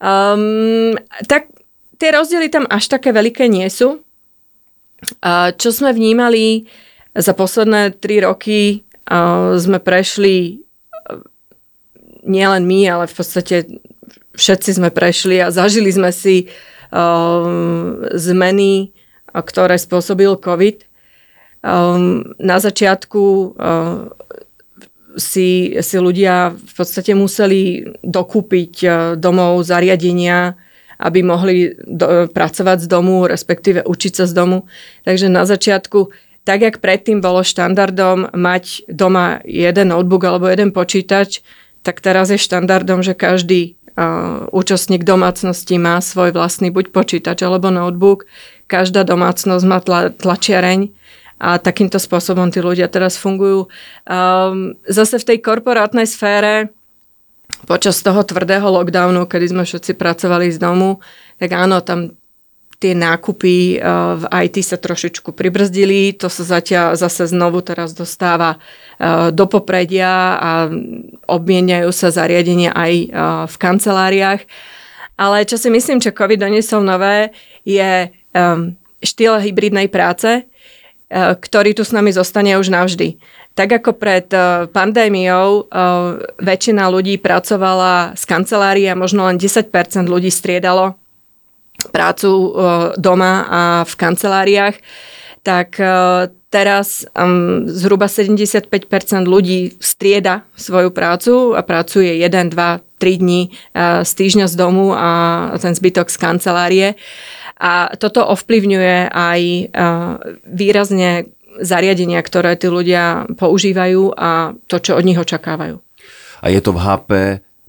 Um, 0.00 0.96
tak 1.28 1.52
tie 2.00 2.10
rozdiely 2.12 2.48
tam 2.48 2.64
až 2.72 2.88
také 2.88 3.12
veľké 3.12 3.48
nie 3.48 3.68
sú. 3.68 4.00
Uh, 5.20 5.52
čo 5.60 5.68
sme 5.68 5.92
vnímali 5.92 6.64
za 7.12 7.36
posledné 7.36 8.00
tri 8.00 8.24
roky, 8.24 8.82
uh, 9.08 9.54
sme 9.60 9.78
prešli 9.78 10.58
uh, 10.58 11.20
nielen 12.24 12.64
my, 12.64 12.80
ale 12.88 13.04
v 13.04 13.14
podstate 13.14 13.56
všetci 14.34 14.80
sme 14.80 14.90
prešli 14.90 15.38
a 15.44 15.52
zažili 15.52 15.92
sme 15.92 16.10
si 16.10 16.48
uh, 16.90 17.44
zmeny, 18.16 18.90
ktoré 19.30 19.76
spôsobil 19.76 20.34
COVID 20.40 20.94
Um, 21.64 22.36
na 22.36 22.60
začiatku 22.60 23.56
uh, 23.56 24.12
si, 25.16 25.74
si 25.78 25.96
ľudia 25.98 26.54
v 26.54 26.72
podstate 26.74 27.14
museli 27.14 27.86
dokúpiť 28.02 28.72
uh, 28.84 28.92
domov 29.18 29.62
zariadenia, 29.64 30.54
aby 30.98 31.20
mohli 31.26 31.74
do, 31.84 32.30
pracovať 32.30 32.84
z 32.84 32.86
domu, 32.86 33.26
respektíve 33.26 33.82
učiť 33.82 34.12
sa 34.14 34.24
z 34.30 34.32
domu. 34.34 34.66
Takže 35.02 35.26
na 35.26 35.42
začiatku, 35.42 36.10
tak 36.44 36.60
jak 36.60 36.78
predtým 36.78 37.18
bolo 37.24 37.42
štandardom 37.42 38.36
mať 38.36 38.86
doma 38.86 39.40
jeden 39.42 39.90
notebook 39.90 40.22
alebo 40.28 40.46
jeden 40.46 40.70
počítač, 40.70 41.40
tak 41.84 42.00
teraz 42.00 42.32
je 42.32 42.40
štandardom, 42.40 43.04
že 43.04 43.12
každý 43.12 43.76
uh, 43.96 44.48
účastník 44.54 45.04
domácnosti 45.04 45.76
má 45.76 46.00
svoj 46.00 46.32
vlastný 46.32 46.72
buď 46.72 46.94
počítač 46.94 47.44
alebo 47.44 47.68
notebook. 47.68 48.24
Každá 48.64 49.04
domácnosť 49.04 49.64
má 49.68 49.78
tla, 49.84 50.08
tlačiareň 50.08 51.03
a 51.38 51.58
takýmto 51.58 51.98
spôsobom 51.98 52.48
tí 52.50 52.62
ľudia 52.62 52.86
teraz 52.86 53.18
fungujú. 53.18 53.66
Um, 54.06 54.78
zase 54.86 55.18
v 55.18 55.34
tej 55.34 55.38
korporátnej 55.42 56.06
sfére 56.06 56.70
počas 57.66 58.00
toho 58.00 58.22
tvrdého 58.22 58.64
lockdownu, 58.64 59.26
kedy 59.26 59.52
sme 59.52 59.64
všetci 59.66 59.98
pracovali 59.98 60.52
z 60.54 60.58
domu, 60.62 61.02
tak 61.40 61.52
áno, 61.52 61.82
tam 61.82 62.14
tie 62.78 62.92
nákupy 62.92 63.80
uh, 63.80 64.20
v 64.20 64.24
IT 64.46 64.60
sa 64.62 64.76
trošičku 64.76 65.32
pribrzdili, 65.32 66.14
to 66.14 66.28
sa 66.28 66.58
zatiaľ 66.58 66.94
zase 66.98 67.28
znovu 67.30 67.64
teraz 67.64 67.96
dostáva 67.96 68.60
uh, 68.60 69.32
do 69.32 69.48
popredia 69.48 70.38
a 70.38 70.50
obmieniajú 71.26 71.90
sa 71.90 72.12
zariadenia 72.12 72.76
aj 72.76 72.92
uh, 72.92 73.06
v 73.48 73.56
kanceláriách. 73.58 74.42
Ale 75.14 75.46
čo 75.46 75.54
si 75.54 75.70
myslím, 75.70 76.02
čo 76.02 76.10
COVID 76.10 76.42
doniesol 76.42 76.82
nové, 76.82 77.30
je 77.62 78.10
um, 78.34 78.74
štýl 78.98 79.38
hybridnej 79.38 79.86
práce, 79.86 80.42
Eh, 80.42 80.53
ktorý 81.14 81.78
tu 81.78 81.86
s 81.86 81.94
nami 81.94 82.10
zostane 82.10 82.58
už 82.58 82.74
navždy. 82.74 83.22
Tak 83.54 83.82
ako 83.82 83.94
pred 83.94 84.26
eh, 84.34 84.66
pandémiou 84.66 85.62
eh, 85.62 85.66
väčšina 86.42 86.90
ľudí 86.90 87.22
pracovala 87.22 88.18
z 88.18 88.24
kancelárie 88.26 88.90
a 88.90 88.98
možno 88.98 89.30
len 89.30 89.38
10% 89.38 89.70
ľudí 90.10 90.28
striedalo 90.34 90.98
prácu 91.84 92.54
doma 92.96 93.34
a 93.44 93.62
v 93.84 93.94
kanceláriách, 93.98 94.78
tak 95.44 95.76
teraz 96.48 97.04
zhruba 97.66 98.08
75% 98.08 98.72
ľudí 99.28 99.76
strieda 99.82 100.48
svoju 100.56 100.94
prácu 100.94 101.52
a 101.52 101.60
pracuje 101.60 102.24
1, 102.24 102.56
2, 102.56 102.80
3 103.04 103.20
dní 103.20 103.52
z 104.00 104.12
týždňa 104.16 104.46
z 104.48 104.54
domu 104.56 104.96
a 104.96 105.52
ten 105.60 105.76
zbytok 105.76 106.08
z 106.08 106.16
kancelárie. 106.16 106.88
A 107.64 107.96
toto 107.96 108.20
ovplyvňuje 108.20 109.08
aj 109.08 109.40
výrazne 110.44 111.32
zariadenia, 111.64 112.20
ktoré 112.20 112.60
tí 112.60 112.68
ľudia 112.68 113.30
používajú 113.40 114.12
a 114.12 114.52
to, 114.68 114.76
čo 114.82 114.98
od 114.98 115.04
nich 115.06 115.16
očakávajú. 115.16 115.80
A 116.44 116.46
je 116.52 116.60
to 116.60 116.76
v 116.76 116.82
HP 116.82 117.10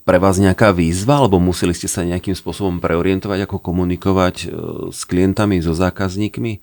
pre 0.05 0.17
vás 0.21 0.37
nejaká 0.37 0.69
výzva, 0.75 1.23
alebo 1.23 1.41
museli 1.41 1.73
ste 1.73 1.89
sa 1.89 2.05
nejakým 2.05 2.37
spôsobom 2.37 2.77
preorientovať, 2.77 3.49
ako 3.49 3.57
komunikovať 3.57 4.35
e, 4.45 4.47
s 4.93 5.01
klientami, 5.07 5.63
so 5.65 5.73
zákazníkmi? 5.73 6.61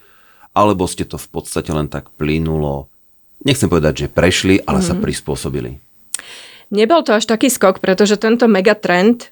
Alebo 0.55 0.87
ste 0.87 1.03
to 1.03 1.19
v 1.19 1.29
podstate 1.33 1.73
len 1.75 1.91
tak 1.91 2.13
plynulo, 2.15 2.87
nechcem 3.43 3.67
povedať, 3.67 4.07
že 4.07 4.13
prešli, 4.13 4.63
ale 4.63 4.79
mm-hmm. 4.79 4.89
sa 4.89 4.95
mhm. 4.95 5.03
prispôsobili? 5.03 5.71
Nebol 6.73 7.05
to 7.05 7.13
až 7.13 7.29
taký 7.29 7.53
skok, 7.53 7.85
pretože 7.85 8.17
tento 8.17 8.49
megatrend 8.49 9.29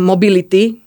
mobility, 0.00 0.80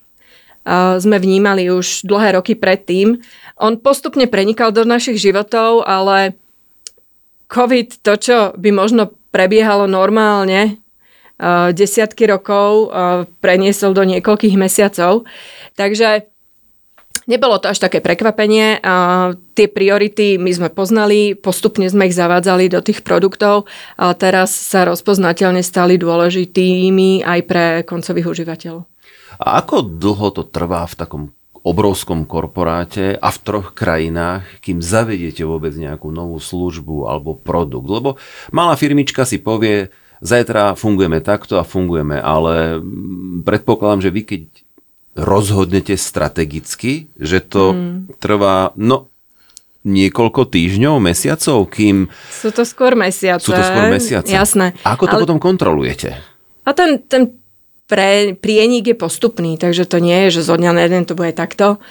sme 0.68 1.18
vnímali 1.18 1.74
už 1.74 2.06
dlhé 2.06 2.38
roky 2.38 2.53
predtým. 2.53 3.18
On 3.58 3.77
postupne 3.82 4.30
prenikal 4.30 4.70
do 4.70 4.86
našich 4.86 5.18
životov, 5.18 5.86
ale 5.89 6.38
COVID, 7.50 8.06
to, 8.06 8.13
čo 8.15 8.38
by 8.56 8.70
možno 8.70 9.10
prebiehalo 9.34 9.89
normálne 9.89 10.77
desiatky 11.74 12.30
rokov, 12.30 12.94
preniesol 13.41 13.98
do 13.98 14.06
niekoľkých 14.06 14.56
mesiacov. 14.60 15.25
Takže 15.74 16.30
nebolo 17.25 17.58
to 17.58 17.74
až 17.74 17.82
také 17.82 17.98
prekvapenie. 17.98 18.77
Tie 19.58 19.65
priority 19.65 20.38
my 20.38 20.51
sme 20.53 20.70
poznali, 20.70 21.34
postupne 21.34 21.89
sme 21.89 22.06
ich 22.06 22.13
zavádzali 22.13 22.70
do 22.70 22.86
tých 22.86 23.01
produktov, 23.01 23.65
ale 23.98 24.13
teraz 24.20 24.53
sa 24.53 24.86
rozpoznateľne 24.86 25.65
stali 25.65 25.98
dôležitými 25.98 27.25
aj 27.25 27.39
pre 27.50 27.65
koncových 27.89 28.30
užívateľov. 28.30 28.90
A 29.41 29.57
ako 29.57 29.81
dlho 29.81 30.29
to 30.29 30.45
trvá 30.45 30.86
v 30.86 30.95
takom 30.95 31.24
obrovskom 31.62 32.25
korporáte 32.25 33.17
a 33.17 33.29
v 33.29 33.38
troch 33.41 33.74
krajinách, 33.74 34.45
kým 34.62 34.81
zavediete 34.81 35.45
vôbec 35.45 35.74
nejakú 35.74 36.13
novú 36.13 36.38
službu 36.38 37.10
alebo 37.10 37.38
produkt? 37.38 37.89
Lebo 37.89 38.10
malá 38.53 38.77
firmička 38.77 39.25
si 39.25 39.41
povie, 39.41 39.89
zajtra 40.21 40.77
fungujeme 40.77 41.21
takto 41.21 41.57
a 41.57 41.65
fungujeme, 41.65 42.17
ale 42.17 42.81
predpokladám, 43.45 44.10
že 44.10 44.13
vy 44.13 44.21
keď 44.25 44.43
rozhodnete 45.17 45.98
strategicky, 45.98 47.10
že 47.19 47.43
to 47.43 47.74
mm. 47.74 48.21
trvá, 48.21 48.71
no 48.77 49.12
niekoľko 49.81 50.45
týždňov, 50.53 51.01
mesiacov, 51.01 51.65
kým... 51.74 52.05
Sú 52.29 52.53
to 52.53 52.62
skôr 52.62 52.93
mesiace. 52.93 53.41
Sú 53.41 53.53
to 53.53 53.65
skôr 53.65 53.89
mesiace. 53.89 54.29
Jasné. 54.29 54.77
Ako 54.86 55.10
to 55.10 55.17
ale... 55.17 55.21
potom 55.25 55.41
kontrolujete? 55.41 56.21
A 56.62 56.69
ten, 56.77 57.01
ten 57.10 57.40
pre, 57.91 58.39
prienik 58.39 58.88
je 58.88 58.95
postupný, 58.95 59.60
takže 59.60 59.83
to 59.83 60.00
nie 60.00 60.31
je, 60.31 60.39
že 60.39 60.48
zo 60.48 60.55
dňa 60.55 60.71
na 60.71 60.81
jeden 60.88 61.03
to 61.03 61.12
bude 61.12 61.36
takto. 61.36 61.83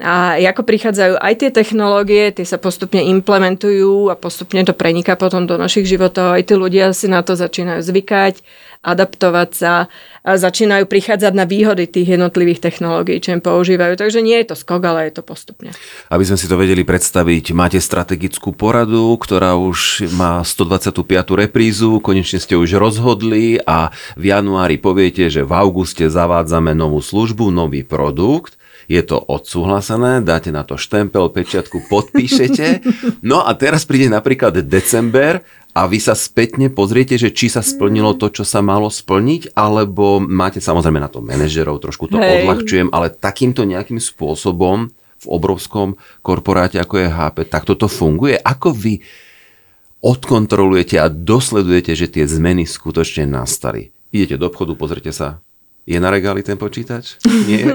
A 0.00 0.40
ako 0.40 0.64
prichádzajú 0.64 1.20
aj 1.20 1.34
tie 1.36 1.50
technológie, 1.52 2.32
tie 2.32 2.48
sa 2.48 2.56
postupne 2.56 3.04
implementujú 3.04 4.08
a 4.08 4.16
postupne 4.16 4.64
to 4.64 4.72
preniká 4.72 5.14
potom 5.20 5.44
do 5.44 5.60
našich 5.60 5.84
životov. 5.84 6.38
Aj 6.38 6.42
tí 6.42 6.56
ľudia 6.56 6.96
si 6.96 7.12
na 7.12 7.20
to 7.20 7.36
začínajú 7.36 7.84
zvykať, 7.84 8.40
adaptovať 8.82 9.50
sa, 9.54 9.86
a 10.22 10.38
začínajú 10.38 10.86
prichádzať 10.86 11.34
na 11.34 11.42
výhody 11.42 11.90
tých 11.90 12.14
jednotlivých 12.14 12.62
technológií, 12.62 13.18
čo 13.18 13.34
im 13.34 13.42
používajú. 13.42 13.98
Takže 13.98 14.22
nie 14.22 14.38
je 14.42 14.54
to 14.54 14.56
skok, 14.58 14.82
ale 14.86 15.10
je 15.10 15.18
to 15.18 15.22
postupne. 15.26 15.74
Aby 16.14 16.22
sme 16.22 16.38
si 16.38 16.46
to 16.46 16.54
vedeli 16.54 16.86
predstaviť, 16.86 17.50
máte 17.54 17.82
strategickú 17.82 18.54
poradu, 18.54 19.18
ktorá 19.18 19.58
už 19.58 20.06
má 20.14 20.46
125. 20.46 21.02
reprízu, 21.34 21.98
konečne 21.98 22.38
ste 22.38 22.54
už 22.54 22.78
rozhodli 22.78 23.58
a 23.66 23.90
v 24.14 24.30
januári 24.30 24.78
poviete, 24.78 25.26
že 25.26 25.42
v 25.42 25.52
auguste 25.58 26.06
zavádzame 26.06 26.70
novú 26.70 27.02
službu, 27.02 27.50
nový 27.50 27.82
produkt 27.82 28.61
je 28.90 29.02
to 29.02 29.18
odsúhlasené, 29.18 30.22
dáte 30.22 30.50
na 30.50 30.66
to 30.66 30.78
štempel, 30.78 31.30
pečiatku, 31.30 31.86
podpíšete. 31.86 32.82
No 33.22 33.42
a 33.46 33.54
teraz 33.54 33.86
príde 33.86 34.10
napríklad 34.10 34.54
december 34.66 35.42
a 35.72 35.88
vy 35.88 35.98
sa 36.02 36.12
spätne 36.12 36.68
pozriete, 36.68 37.16
že 37.16 37.32
či 37.32 37.48
sa 37.48 37.64
splnilo 37.64 38.12
to, 38.18 38.28
čo 38.28 38.44
sa 38.44 38.60
malo 38.60 38.92
splniť, 38.92 39.56
alebo 39.56 40.20
máte 40.20 40.60
samozrejme 40.60 41.00
na 41.00 41.08
to 41.08 41.24
manažerov, 41.24 41.80
trošku 41.80 42.12
to 42.12 42.20
Hej. 42.20 42.44
odľahčujem, 42.44 42.88
ale 42.92 43.08
takýmto 43.08 43.64
nejakým 43.64 43.96
spôsobom 43.96 44.92
v 45.22 45.26
obrovskom 45.30 45.96
korporáte, 46.20 46.82
ako 46.82 46.94
je 46.98 47.08
HP, 47.08 47.36
tak 47.46 47.62
toto 47.64 47.86
funguje. 47.86 48.36
Ako 48.36 48.74
vy 48.74 49.00
odkontrolujete 50.02 50.98
a 50.98 51.06
dosledujete, 51.06 51.94
že 51.94 52.10
tie 52.10 52.26
zmeny 52.26 52.66
skutočne 52.66 53.24
nastali? 53.24 53.94
Idete 54.12 54.36
do 54.36 54.50
obchodu, 54.50 54.74
pozrite 54.76 55.14
sa, 55.14 55.40
je 55.82 55.98
na 55.98 56.10
regáli 56.10 56.46
ten 56.46 56.54
počítač? 56.54 57.18
Nie? 57.48 57.74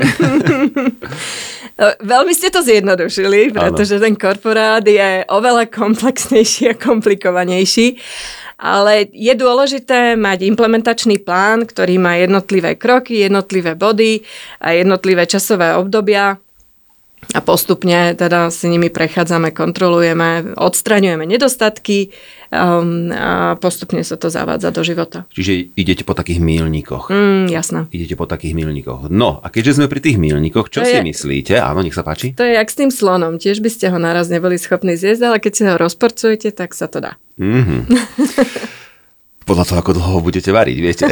Veľmi 2.02 2.34
ste 2.34 2.50
to 2.50 2.66
zjednodušili, 2.66 3.54
pretože 3.54 4.02
ten 4.02 4.18
korporát 4.18 4.82
je 4.82 5.28
oveľa 5.30 5.70
komplexnejší 5.70 6.74
a 6.74 6.80
komplikovanejší. 6.80 8.00
Ale 8.58 9.06
je 9.14 9.34
dôležité 9.38 10.18
mať 10.18 10.50
implementačný 10.50 11.22
plán, 11.22 11.70
ktorý 11.70 12.02
má 12.02 12.18
jednotlivé 12.18 12.74
kroky, 12.74 13.22
jednotlivé 13.22 13.78
body 13.78 14.26
a 14.58 14.74
jednotlivé 14.74 15.30
časové 15.30 15.78
obdobia 15.78 16.42
a 17.36 17.40
postupne 17.44 18.16
teda 18.16 18.48
si 18.54 18.72
nimi 18.72 18.88
prechádzame, 18.88 19.52
kontrolujeme, 19.52 20.56
odstraňujeme 20.56 21.28
nedostatky 21.28 22.14
um, 22.50 23.10
a 23.12 23.56
postupne 23.58 24.01
sa 24.01 24.16
to 24.16 24.27
zavádza 24.27 24.72
do 24.72 24.82
života. 24.82 25.24
Čiže 25.32 25.74
idete 25.75 26.04
po 26.04 26.13
takých 26.13 26.39
mílnikoch. 26.39 27.10
Mm, 27.10 27.51
jasné. 27.51 27.86
Idete 27.92 28.16
po 28.16 28.25
takých 28.25 28.56
milníkoch. 28.56 29.08
No, 29.08 29.39
a 29.39 29.48
keďže 29.48 29.82
sme 29.82 29.88
pri 29.88 30.00
tých 30.00 30.18
milníkoch, 30.18 30.68
čo 30.68 30.84
To 30.84 30.88
si 30.88 30.96
je- 30.98 31.06
myslíte? 31.06 31.54
Áno, 31.60 31.84
nech 31.84 31.96
sa 31.96 32.04
páči. 32.04 32.34
To 32.36 32.44
je 32.44 32.56
jak 32.56 32.70
s 32.70 32.75
tým 32.75 32.92
slonom. 32.92 33.38
Tiež 33.38 33.60
by 33.60 33.70
ste 33.72 33.92
ho 33.92 33.98
naraz 33.98 34.27
neboli 34.27 34.56
schopní 34.56 34.96
zjesť, 34.96 35.22
ale 35.27 35.38
keď 35.39 35.51
si 35.54 35.63
ho 35.68 35.75
rozporcujete, 35.75 36.50
tak 36.51 36.72
sa 36.74 36.88
to 36.88 37.04
dá. 37.04 37.16
Mhm. 37.38 37.88
Podľa 39.48 39.63
toho, 39.63 39.77
ako 39.80 39.92
dlho 39.96 40.12
ho 40.20 40.22
budete 40.22 40.51
variť, 40.51 40.77
viete. 40.84 41.06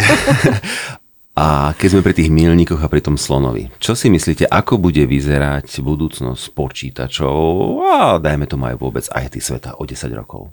a 1.39 1.71
keď 1.71 1.87
sme 1.87 2.01
pri 2.03 2.15
tých 2.15 2.27
milníkoch 2.27 2.83
a 2.83 2.91
pri 2.91 2.99
tom 2.99 3.15
slonovi, 3.15 3.71
čo 3.79 3.95
si 3.95 4.11
myslíte, 4.11 4.43
ako 4.43 4.75
bude 4.75 5.07
vyzerať 5.07 5.79
budúcnosť 5.79 6.51
počítačov 6.51 7.39
a 7.79 8.19
dajme 8.19 8.43
tomu 8.43 8.67
aj 8.67 8.75
vôbec 8.75 9.07
IT 9.07 9.39
sveta 9.39 9.79
o 9.79 9.87
10 9.87 10.11
rokov? 10.11 10.51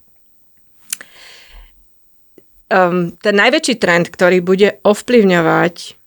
Um, 2.72 3.12
ten 3.20 3.36
najväčší 3.36 3.76
trend, 3.76 4.08
ktorý 4.08 4.40
bude 4.40 4.80
ovplyvňovať, 4.80 6.00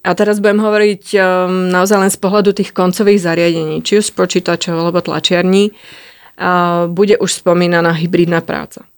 a 0.00 0.16
teraz 0.16 0.40
budem 0.40 0.64
hovoriť 0.64 1.04
um, 1.12 1.68
naozaj 1.68 1.98
len 2.00 2.08
z 2.08 2.16
pohľadu 2.16 2.56
tých 2.56 2.72
koncových 2.72 3.20
zariadení, 3.20 3.84
či 3.84 4.00
už 4.00 4.16
počítačov 4.16 4.80
alebo 4.80 5.04
tlačiarní, 5.04 5.76
uh, 5.76 6.88
bude 6.88 7.20
už 7.20 7.44
spomínaná 7.44 7.92
hybridná 7.92 8.40
práca. 8.40 8.88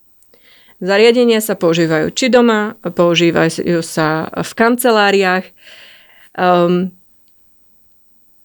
Zariadenia 0.79 1.43
sa 1.43 1.59
používajú 1.59 2.15
či 2.15 2.31
doma, 2.31 2.79
používajú 2.79 3.83
sa 3.83 4.31
v 4.31 4.51
kanceláriách. 4.55 5.45
Um, 6.39 6.95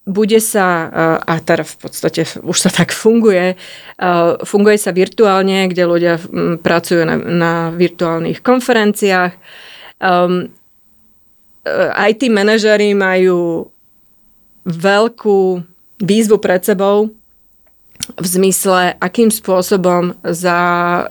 bude 0.08 0.40
sa, 0.40 0.66
uh, 0.88 0.90
a 1.20 1.36
teda 1.44 1.68
v 1.68 1.76
podstate 1.84 2.24
už 2.40 2.56
sa 2.56 2.72
tak 2.72 2.96
funguje, 2.96 3.60
uh, 4.00 4.40
funguje 4.40 4.80
sa 4.80 4.96
virtuálne, 4.96 5.68
kde 5.68 5.84
ľudia 5.84 6.14
mm, 6.16 6.64
pracujú 6.64 7.04
na, 7.04 7.16
na 7.20 7.52
virtuálnych 7.76 8.40
konferenciách. 8.40 9.36
Um, 10.00 10.48
uh, 11.68 12.08
IT 12.08 12.24
manažery 12.32 12.96
majú 12.96 13.68
veľkú 14.64 15.40
výzvu 16.00 16.36
pred 16.40 16.64
sebou 16.64 17.12
v 18.16 18.26
zmysle, 18.26 18.96
akým 18.96 19.28
spôsobom 19.28 20.16
za, 20.24 20.60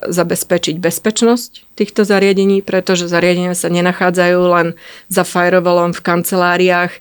zabezpečiť 0.07 0.81
bezpečnosť 0.81 1.77
týchto 1.77 2.01
zariadení, 2.07 2.65
pretože 2.65 3.05
zariadenia 3.05 3.53
sa 3.53 3.69
nenachádzajú 3.69 4.39
len 4.49 4.67
za 5.11 5.21
firewallom 5.21 5.93
v 5.93 6.01
kanceláriách, 6.01 6.93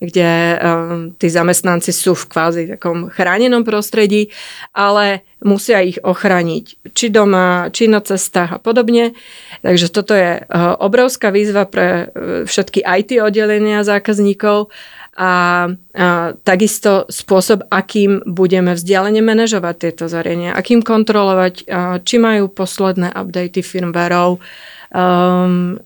kde 0.00 0.56
um, 0.56 1.12
tí 1.12 1.28
zamestnanci 1.28 1.92
sú 1.92 2.16
v 2.16 2.24
kvázi 2.32 2.62
takom 2.74 3.12
chránenom 3.12 3.68
prostredí, 3.68 4.32
ale 4.72 5.28
musia 5.44 5.84
ich 5.84 6.00
ochrániť 6.00 6.92
či 6.96 7.12
doma, 7.12 7.68
či 7.68 7.84
na 7.84 8.00
cestách 8.00 8.56
a 8.56 8.58
podobne. 8.58 9.12
Takže 9.60 9.92
toto 9.92 10.16
je 10.16 10.40
uh, 10.40 10.74
obrovská 10.80 11.28
výzva 11.28 11.68
pre 11.68 12.08
uh, 12.08 12.48
všetky 12.48 12.80
IT 12.80 13.20
oddelenia 13.20 13.84
zákazníkov 13.84 14.72
a, 15.20 15.22
a 15.22 15.32
takisto 16.48 17.04
spôsob, 17.12 17.68
akým 17.68 18.24
budeme 18.24 18.72
vzdialene 18.72 19.20
manažovať 19.20 19.74
tieto 19.76 20.04
zariadenia, 20.08 20.56
akým 20.56 20.80
kontrolovať, 20.80 21.54
a, 21.68 22.00
či 22.00 22.16
majú 22.16 22.48
posledné 22.48 23.12
updaty 23.12 23.60
firmwareov, 23.60 24.40
um, 24.94 25.76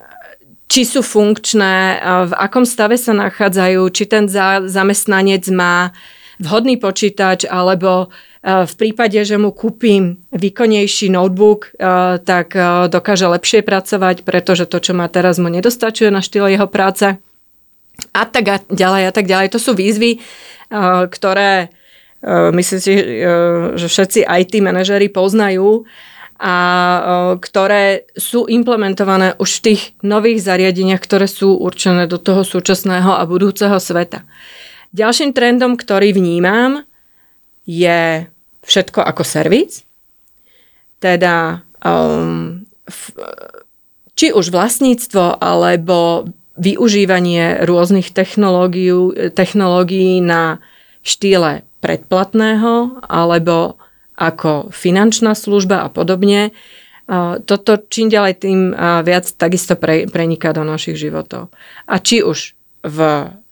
či 0.74 0.82
sú 0.82 1.06
funkčné, 1.06 2.02
v 2.02 2.32
akom 2.34 2.66
stave 2.66 2.98
sa 2.98 3.14
nachádzajú, 3.14 3.86
či 3.94 4.10
ten 4.10 4.26
za, 4.26 4.66
zamestnanec 4.66 5.46
má 5.54 5.94
vhodný 6.42 6.82
počítač, 6.82 7.46
alebo 7.46 8.10
a, 8.42 8.66
v 8.66 8.74
prípade, 8.74 9.22
že 9.22 9.38
mu 9.38 9.54
kúpim 9.54 10.18
výkonnejší 10.34 11.14
notebook, 11.14 11.70
a, 11.78 12.18
tak 12.18 12.58
a, 12.58 12.90
dokáže 12.90 13.30
lepšie 13.30 13.62
pracovať, 13.62 14.26
pretože 14.26 14.66
to, 14.66 14.82
čo 14.82 14.98
má 14.98 15.06
teraz, 15.06 15.38
mu 15.38 15.46
nedostačuje 15.46 16.10
na 16.10 16.18
štýl 16.18 16.50
jeho 16.50 16.66
práce 16.66 17.22
a 18.10 18.22
tak 18.26 18.44
a 18.50 18.58
ďalej 18.66 19.02
a 19.06 19.12
tak 19.14 19.30
ďalej. 19.30 19.54
To 19.54 19.62
sú 19.62 19.78
výzvy, 19.78 20.18
ktoré 21.06 21.70
myslím 22.26 22.80
si, 22.82 22.92
že 23.78 23.86
všetci 23.86 24.26
IT 24.26 24.58
manažery 24.58 25.06
poznajú 25.06 25.86
a 26.44 26.56
uh, 26.60 27.40
ktoré 27.40 28.04
sú 28.12 28.44
implementované 28.44 29.32
už 29.40 29.48
v 29.48 29.64
tých 29.72 29.82
nových 30.04 30.44
zariadeniach, 30.44 31.00
ktoré 31.00 31.24
sú 31.24 31.56
určené 31.56 32.04
do 32.04 32.20
toho 32.20 32.44
súčasného 32.44 33.16
a 33.16 33.24
budúceho 33.24 33.80
sveta. 33.80 34.28
Ďalším 34.92 35.32
trendom, 35.32 35.80
ktorý 35.80 36.12
vnímam, 36.12 36.84
je 37.64 38.28
všetko 38.68 39.00
ako 39.00 39.24
servis. 39.24 39.88
Teda 41.00 41.64
um, 41.80 42.68
v, 42.84 43.00
či 44.14 44.30
už 44.30 44.52
vlastníctvo 44.52 45.40
alebo 45.40 46.28
využívanie 46.54 47.66
rôznych 47.66 48.14
technológií 49.34 50.14
na 50.22 50.62
štýle 51.02 51.66
predplatného 51.82 53.02
alebo 53.04 53.76
ako 54.14 54.70
finančná 54.70 55.34
služba 55.34 55.82
a 55.84 55.88
podobne. 55.90 56.54
Toto 57.44 57.70
čím 57.90 58.08
ďalej 58.08 58.34
tým 58.40 58.60
viac 59.04 59.26
takisto 59.36 59.76
pre, 59.76 60.08
preniká 60.08 60.56
do 60.56 60.64
našich 60.64 60.96
životov. 60.96 61.52
A 61.84 62.00
či 62.00 62.24
už 62.24 62.56
v 62.84 62.98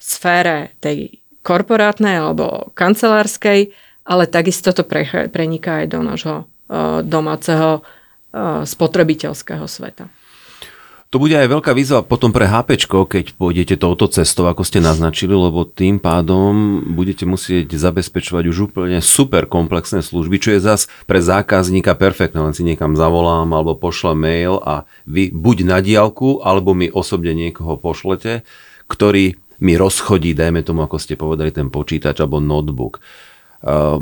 sfére 0.00 0.72
tej 0.80 1.20
korporátnej 1.42 2.16
alebo 2.22 2.70
kancelárskej, 2.78 3.74
ale 4.06 4.24
takisto 4.30 4.70
to 4.70 4.86
pre, 4.86 5.04
preniká 5.28 5.84
aj 5.84 5.86
do 5.90 6.00
nášho 6.00 6.36
domáceho 7.04 7.84
spotrebiteľského 8.64 9.68
sveta. 9.68 10.08
To 11.12 11.20
bude 11.20 11.36
aj 11.36 11.44
veľká 11.44 11.76
výzva 11.76 12.00
potom 12.00 12.32
pre 12.32 12.48
HP, 12.48 12.88
keď 12.88 13.36
pôjdete 13.36 13.76
touto 13.76 14.08
cestou, 14.08 14.48
ako 14.48 14.64
ste 14.64 14.80
naznačili, 14.80 15.36
lebo 15.36 15.68
tým 15.68 16.00
pádom 16.00 16.80
budete 16.96 17.28
musieť 17.28 17.68
zabezpečovať 17.76 18.48
už 18.48 18.72
úplne 18.72 18.96
super 19.04 19.44
komplexné 19.44 20.00
služby, 20.00 20.40
čo 20.40 20.56
je 20.56 20.64
zas 20.64 20.88
pre 21.04 21.20
zákazníka 21.20 21.92
perfektné, 22.00 22.40
len 22.40 22.56
si 22.56 22.64
niekam 22.64 22.96
zavolám 22.96 23.44
alebo 23.52 23.76
pošlem 23.76 24.24
mail 24.24 24.56
a 24.64 24.88
vy 25.04 25.28
buď 25.28 25.68
na 25.68 25.84
diálku, 25.84 26.40
alebo 26.40 26.72
mi 26.72 26.88
osobne 26.88 27.36
niekoho 27.36 27.76
pošlete, 27.76 28.40
ktorý 28.88 29.36
mi 29.60 29.76
rozchodí, 29.76 30.32
dajme 30.32 30.64
tomu, 30.64 30.80
ako 30.80 30.96
ste 30.96 31.20
povedali, 31.20 31.52
ten 31.52 31.68
počítač 31.68 32.24
alebo 32.24 32.40
notebook. 32.40 33.04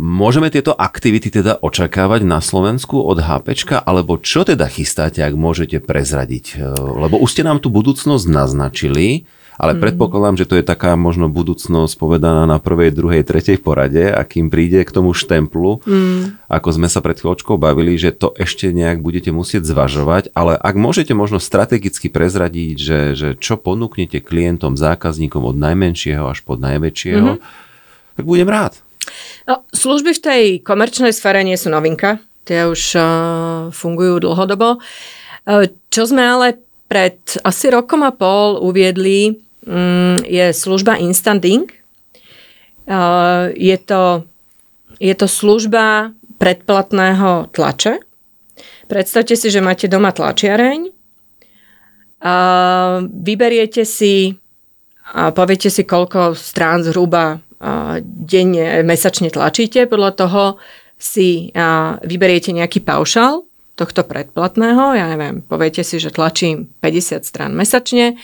Môžeme 0.00 0.48
tieto 0.48 0.72
aktivity 0.72 1.28
teda 1.28 1.60
očakávať 1.60 2.24
na 2.24 2.40
Slovensku 2.40 2.96
od 2.96 3.20
HP, 3.20 3.52
alebo 3.84 4.16
čo 4.16 4.40
teda 4.40 4.64
chystáte, 4.64 5.20
ak 5.20 5.36
môžete 5.36 5.84
prezradiť? 5.84 6.56
Lebo 6.74 7.20
už 7.20 7.28
ste 7.36 7.44
nám 7.44 7.60
tú 7.60 7.68
budúcnosť 7.68 8.24
naznačili, 8.24 9.28
ale 9.60 9.76
mm. 9.76 9.80
predpokladám, 9.84 10.40
že 10.40 10.48
to 10.48 10.56
je 10.56 10.64
taká 10.64 10.96
možno 10.96 11.28
budúcnosť 11.28 11.92
povedaná 12.00 12.48
na 12.48 12.56
prvej, 12.56 12.96
druhej, 12.96 13.20
tretej 13.20 13.60
porade 13.60 14.08
a 14.08 14.24
kým 14.24 14.48
príde 14.48 14.80
k 14.80 14.94
tomu 14.96 15.12
štemplu, 15.12 15.84
mm. 15.84 16.48
ako 16.48 16.80
sme 16.80 16.88
sa 16.88 17.04
pred 17.04 17.20
chvíľočkou 17.20 17.60
bavili, 17.60 18.00
že 18.00 18.16
to 18.16 18.32
ešte 18.40 18.72
nejak 18.72 19.04
budete 19.04 19.28
musieť 19.28 19.68
zvažovať, 19.68 20.32
ale 20.32 20.56
ak 20.56 20.74
môžete 20.80 21.12
možno 21.12 21.36
strategicky 21.36 22.08
prezradiť, 22.08 22.76
že, 22.80 23.00
že 23.12 23.28
čo 23.36 23.60
ponúknete 23.60 24.24
klientom, 24.24 24.80
zákazníkom 24.80 25.44
od 25.44 25.60
najmenšieho 25.60 26.24
až 26.24 26.40
po 26.40 26.56
najväčšieho, 26.56 27.36
mm-hmm. 27.36 28.16
tak 28.16 28.24
budem 28.24 28.48
rád. 28.48 28.80
No, 29.48 29.64
služby 29.72 30.16
v 30.16 30.24
tej 30.24 30.44
komerčnej 30.60 31.12
sfére 31.14 31.40
nie 31.42 31.56
sú 31.56 31.72
novinka. 31.72 32.20
Tie 32.44 32.66
už 32.66 32.82
uh, 32.96 33.04
fungujú 33.72 34.22
dlhodobo. 34.22 34.80
Uh, 35.46 35.68
čo 35.88 36.08
sme 36.08 36.24
ale 36.24 36.60
pred 36.90 37.16
asi 37.46 37.70
rokom 37.70 38.02
a 38.02 38.10
pol 38.10 38.58
uviedli, 38.60 39.38
um, 39.64 40.18
je 40.26 40.50
služba 40.50 40.98
Instant 40.98 41.42
Ink. 41.44 41.76
Uh, 42.90 43.54
je, 43.54 43.76
to, 43.78 44.26
je 44.98 45.14
to 45.14 45.26
služba 45.30 46.10
predplatného 46.40 47.52
tlače, 47.54 48.02
predstavte 48.88 49.36
si, 49.38 49.52
že 49.52 49.62
máte 49.62 49.86
doma 49.86 50.10
tlačiareň, 50.10 50.90
a 52.20 52.34
vyberiete 53.08 53.88
si 53.88 54.36
a 55.10 55.32
poviete 55.32 55.72
si, 55.72 55.88
koľko 55.88 56.36
strán 56.36 56.84
zhruba 56.84 57.40
denne, 58.02 58.80
mesačne 58.82 59.28
tlačíte. 59.28 59.84
Podľa 59.84 60.10
toho 60.16 60.42
si 61.00 61.52
vyberiete 62.04 62.52
nejaký 62.56 62.80
paušal 62.80 63.44
tohto 63.76 64.04
predplatného. 64.04 64.96
Ja 64.96 65.08
neviem, 65.08 65.40
poviete 65.40 65.80
si, 65.80 65.96
že 65.96 66.12
tlačím 66.12 66.68
50 66.84 67.24
strán 67.24 67.56
mesačne, 67.56 68.20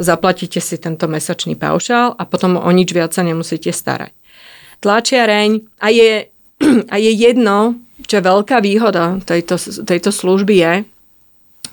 zaplatíte 0.00 0.58
si 0.64 0.80
tento 0.80 1.04
mesačný 1.06 1.54
paušal 1.54 2.16
a 2.16 2.22
potom 2.24 2.56
o 2.56 2.70
nič 2.72 2.90
viac 2.96 3.12
sa 3.12 3.20
nemusíte 3.20 3.70
starať. 3.70 4.16
Tlačiareň 4.80 5.80
a 5.80 5.88
je, 5.92 6.32
a 6.92 6.96
je 6.96 7.12
jedno, 7.12 7.76
čo 8.08 8.20
je 8.20 8.24
veľká 8.24 8.64
výhoda 8.64 9.20
tejto, 9.24 9.60
tejto 9.84 10.10
služby 10.12 10.54
je, 10.56 10.74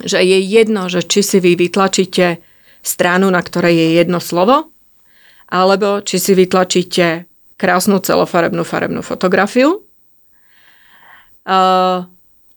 že 0.04 0.20
je 0.20 0.40
jedno, 0.42 0.90
že 0.92 1.06
či 1.06 1.22
si 1.24 1.38
vy 1.40 1.56
vytlačíte 1.56 2.44
stranu, 2.84 3.32
na 3.32 3.40
ktorej 3.40 3.74
je 3.74 3.88
jedno 4.04 4.20
slovo, 4.20 4.73
alebo 5.48 6.04
či 6.04 6.20
si 6.20 6.32
vytlačíte 6.36 7.26
krásnu 7.58 8.00
celofarebnú 8.04 8.64
farebnú 8.68 9.02
fotografiu. 9.06 9.84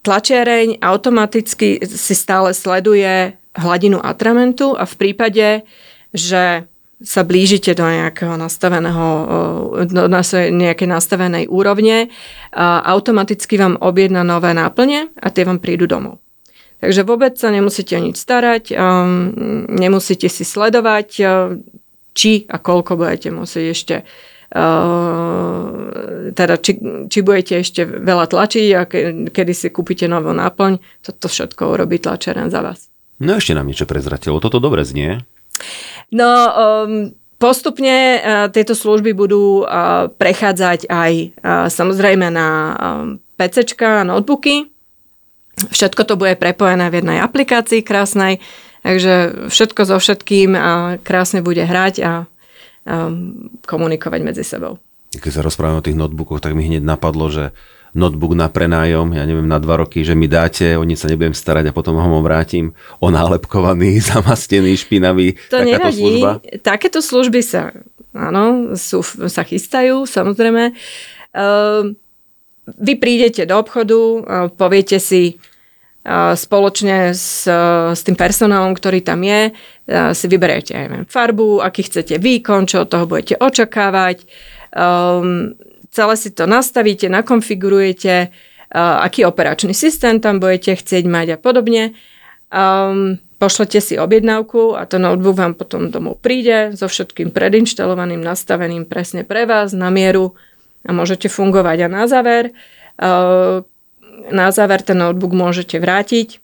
Tlačiareň 0.07 0.79
automaticky 0.79 1.83
si 1.83 2.15
stále 2.15 2.55
sleduje 2.55 3.35
hladinu 3.59 3.99
atramentu 3.99 4.79
a 4.79 4.87
v 4.87 4.95
prípade, 4.95 5.67
že 6.15 6.71
sa 6.97 7.23
blížite 7.29 7.77
do 7.77 7.85
nejakého 7.85 8.41
nastaveného, 8.41 9.07
do 9.85 10.09
nejakej 10.33 10.89
nastavenej 10.89 11.45
úrovne, 11.45 12.09
automaticky 12.89 13.61
vám 13.61 13.77
objedná 13.83 14.25
nové 14.25 14.57
náplne 14.57 15.13
a 15.21 15.29
tie 15.29 15.45
vám 15.45 15.61
prídu 15.61 15.85
domov. 15.85 16.25
Takže 16.81 17.05
vôbec 17.05 17.37
sa 17.37 17.53
nemusíte 17.53 17.97
o 17.97 18.05
nič 18.05 18.17
starať, 18.17 18.73
nemusíte 19.77 20.29
si 20.33 20.45
sledovať, 20.45 21.09
či 22.17 22.49
a 22.49 22.57
koľko 22.57 22.97
budete 22.97 23.29
musieť 23.29 23.67
ešte 23.69 23.97
Uh, 24.47 26.31
teda 26.31 26.55
či, 26.63 26.79
či 27.11 27.19
budete 27.27 27.67
ešte 27.67 27.83
veľa 27.83 28.31
tlačiť 28.31 28.67
a 28.79 28.87
ke, 28.87 29.27
kedy 29.35 29.53
si 29.53 29.75
kúpite 29.75 30.07
novú 30.07 30.31
náplň, 30.31 30.79
toto 31.03 31.27
všetko 31.27 31.75
urobí 31.75 31.99
tlačeren 31.99 32.47
za 32.47 32.63
vás. 32.63 32.87
No 33.19 33.43
ešte 33.43 33.59
nám 33.59 33.67
niečo 33.67 33.91
prezratilo, 33.91 34.39
toto 34.39 34.63
dobre 34.63 34.87
znie. 34.87 35.27
No 36.15 36.31
um, 36.31 37.11
postupne 37.43 38.23
uh, 38.23 38.47
tieto 38.47 38.79
služby 38.79 39.19
budú 39.19 39.67
uh, 39.67 40.15
prechádzať 40.15 40.95
aj 40.95 41.13
uh, 41.43 41.67
samozrejme 41.67 42.31
na 42.31 42.49
um, 42.49 43.19
PCčka, 43.35 44.07
notebooky, 44.07 44.71
Všetko 45.57 46.05
to 46.05 46.15
bude 46.21 46.37
prepojené 46.37 46.93
v 46.93 47.01
jednej 47.01 47.19
aplikácii 47.25 47.81
krásnej, 47.81 48.45
takže 48.87 49.15
všetko 49.51 49.83
so 49.83 49.99
všetkým 49.99 50.55
a 50.55 51.03
krásne 51.03 51.43
bude 51.43 51.67
hrať 51.67 51.95
a, 52.07 52.07
a 52.07 52.13
komunikovať 53.67 54.21
medzi 54.23 54.47
sebou. 54.47 54.79
Keď 55.11 55.33
sa 55.33 55.43
rozprávame 55.43 55.83
o 55.83 55.87
tých 55.87 55.99
notebookoch, 55.99 56.39
tak 56.39 56.55
mi 56.55 56.63
hneď 56.63 56.87
napadlo, 56.87 57.27
že 57.27 57.51
notebook 57.97 58.37
na 58.37 58.53
prenájom, 58.53 59.17
ja 59.17 59.25
neviem, 59.25 59.49
na 59.49 59.57
dva 59.57 59.81
roky, 59.81 60.05
že 60.05 60.13
mi 60.13 60.29
dáte, 60.29 60.77
o 60.77 60.85
nič 60.85 61.03
sa 61.03 61.09
nebudem 61.09 61.33
starať 61.33 61.73
a 61.73 61.77
potom 61.77 61.97
ho 61.97 62.21
vrátim, 62.21 62.77
o 63.01 63.09
nálepkovaný, 63.09 63.99
zamastený, 64.13 64.77
špinavý. 64.77 65.35
To 65.51 65.65
Takáto 65.65 65.67
nevadí. 65.67 65.99
Služba. 65.99 66.31
Takéto 66.61 67.01
služby 67.01 67.41
sa, 67.41 67.73
áno, 68.13 68.77
sú, 68.77 69.01
sa 69.27 69.43
chystajú, 69.43 70.05
samozrejme. 70.05 70.77
Uh, 71.33 71.97
vy 72.67 72.99
prídete 72.99 73.47
do 73.47 73.57
obchodu, 73.63 73.99
poviete 74.59 74.99
si 74.99 75.39
spoločne 76.39 77.11
s, 77.11 77.51
s 77.91 78.01
tým 78.07 78.15
personálom, 78.15 78.71
ktorý 78.79 79.03
tam 79.03 79.27
je, 79.27 79.51
si 80.15 80.27
vyberiete 80.31 80.71
aj 80.79 80.83
neviem, 80.87 81.07
farbu, 81.11 81.59
aký 81.59 81.91
chcete 81.91 82.23
výkon, 82.23 82.71
čo 82.71 82.87
od 82.87 82.91
toho 82.95 83.11
budete 83.11 83.35
očakávať. 83.43 84.23
Um, 84.71 85.59
celé 85.91 86.15
si 86.15 86.31
to 86.31 86.47
nastavíte, 86.47 87.11
nakonfigurujete, 87.11 88.31
uh, 88.31 89.03
aký 89.03 89.27
operačný 89.27 89.75
systém 89.75 90.23
tam 90.23 90.39
budete 90.39 90.79
chcieť 90.79 91.05
mať 91.11 91.27
a 91.35 91.39
podobne. 91.43 91.99
Um, 92.55 93.19
pošlete 93.43 93.83
si 93.83 93.95
objednávku 93.99 94.79
a 94.79 94.89
to 94.89 94.97
notebook 94.97 95.37
vám 95.37 95.53
potom 95.59 95.93
domov 95.93 96.23
príde 96.25 96.73
so 96.73 96.89
všetkým 96.89 97.35
predinštalovaným, 97.35 98.21
nastaveným 98.21 98.89
presne 98.89 99.29
pre 99.29 99.45
vás 99.45 99.77
na 99.77 99.93
mieru 99.93 100.39
a 100.87 100.95
môžete 100.95 101.29
fungovať. 101.29 101.85
A 101.85 101.89
na 101.93 102.05
záver, 102.09 102.55
eh, 102.97 103.61
na 104.33 104.49
záver 104.53 104.83
ten 104.83 104.97
notebook 104.97 105.37
môžete 105.37 105.77
vrátiť, 105.77 106.41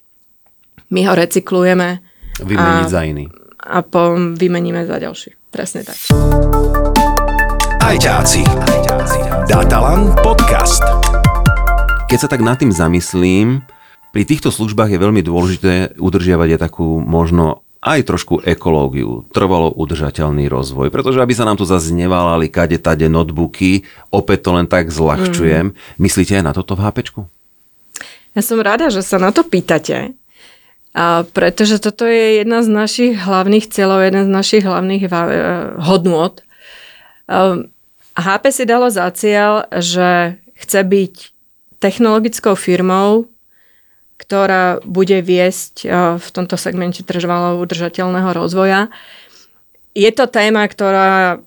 my 0.92 1.00
ho 1.08 1.12
recyklujeme. 1.16 2.04
Vymeniť 2.40 2.86
a, 2.88 2.92
za 2.92 3.02
iný. 3.08 3.32
A 3.62 3.80
po, 3.80 4.16
vymeníme 4.36 4.84
za 4.84 5.00
ďalší. 5.00 5.36
Presne 5.48 5.84
tak. 5.84 5.96
Ajťáci. 7.80 8.44
Datalan 9.48 10.16
podcast. 10.20 10.84
Keď 12.08 12.18
sa 12.20 12.28
tak 12.28 12.44
nad 12.44 12.60
tým 12.60 12.72
zamyslím, 12.72 13.64
pri 14.12 14.22
týchto 14.28 14.52
službách 14.52 14.92
je 14.92 15.00
veľmi 15.00 15.24
dôležité 15.24 15.96
udržiavať 15.96 16.56
aj 16.56 16.60
takú 16.60 17.00
možno 17.00 17.64
aj 17.82 18.06
trošku 18.06 18.44
ekológiu, 18.46 19.26
trvalo 19.34 19.74
udržateľný 19.74 20.46
rozvoj, 20.46 20.94
pretože 20.94 21.18
aby 21.18 21.34
sa 21.34 21.42
nám 21.42 21.58
tu 21.58 21.66
zase 21.66 21.90
nevalali 21.90 22.46
kade 22.46 22.78
tade 22.78 23.10
notebooky, 23.10 23.82
opäť 24.14 24.46
to 24.46 24.50
len 24.54 24.70
tak 24.70 24.92
zľahčujem. 24.92 25.74
Mm. 25.74 25.76
Myslíte 25.98 26.38
aj 26.38 26.44
na 26.46 26.52
toto 26.54 26.78
v 26.78 26.86
HPčku? 26.86 27.20
Ja 28.32 28.42
som 28.42 28.60
rada, 28.60 28.88
že 28.88 29.04
sa 29.04 29.20
na 29.20 29.28
to 29.34 29.44
pýtate, 29.44 30.16
a 30.92 31.24
pretože 31.32 31.80
toto 31.80 32.04
je 32.04 32.44
jedna 32.44 32.60
z 32.60 32.68
našich 32.68 33.12
hlavných 33.16 33.64
cieľov, 33.64 34.04
jedna 34.04 34.22
z 34.28 34.30
našich 34.32 34.64
hlavných 34.64 35.08
e, 35.08 35.10
hodnôt. 35.80 36.36
HP 38.12 38.44
si 38.52 38.64
dalo 38.68 38.92
za 38.92 39.08
cieľ, 39.16 39.64
že 39.72 40.36
chce 40.52 40.80
byť 40.84 41.14
technologickou 41.80 42.54
firmou, 42.54 43.32
ktorá 44.22 44.78
bude 44.86 45.18
viesť 45.18 45.74
eh, 45.82 45.90
v 46.14 46.28
tomto 46.30 46.54
segmente 46.54 47.02
trvalo 47.02 47.58
udržateľného 47.58 48.30
rozvoja. 48.30 48.86
Je 49.98 50.08
to 50.14 50.30
téma, 50.30 50.62
ktorá 50.70 51.42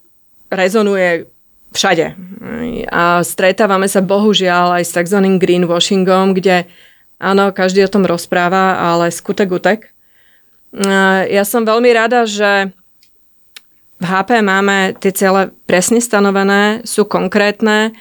rezonuje 0.52 1.32
všade. 1.76 2.16
A 2.90 3.20
stretávame 3.22 3.92
sa 3.92 4.00
bohužiaľ 4.00 4.80
aj 4.80 4.84
s 4.88 4.96
tzv. 4.96 5.20
greenwashingom, 5.36 6.32
kde 6.34 6.66
áno, 7.20 7.52
každý 7.52 7.84
o 7.84 7.92
tom 7.92 8.08
rozpráva, 8.08 8.80
ale 8.80 9.12
skutek 9.12 9.52
utek. 9.52 9.80
Ja 11.32 11.44
som 11.48 11.64
veľmi 11.64 11.88
rada, 11.96 12.28
že 12.28 12.76
v 13.96 14.06
HP 14.06 14.44
máme 14.44 15.00
tie 15.00 15.16
ciele 15.16 15.56
presne 15.64 16.04
stanovené, 16.04 16.84
sú 16.84 17.08
konkrétne, 17.08 17.96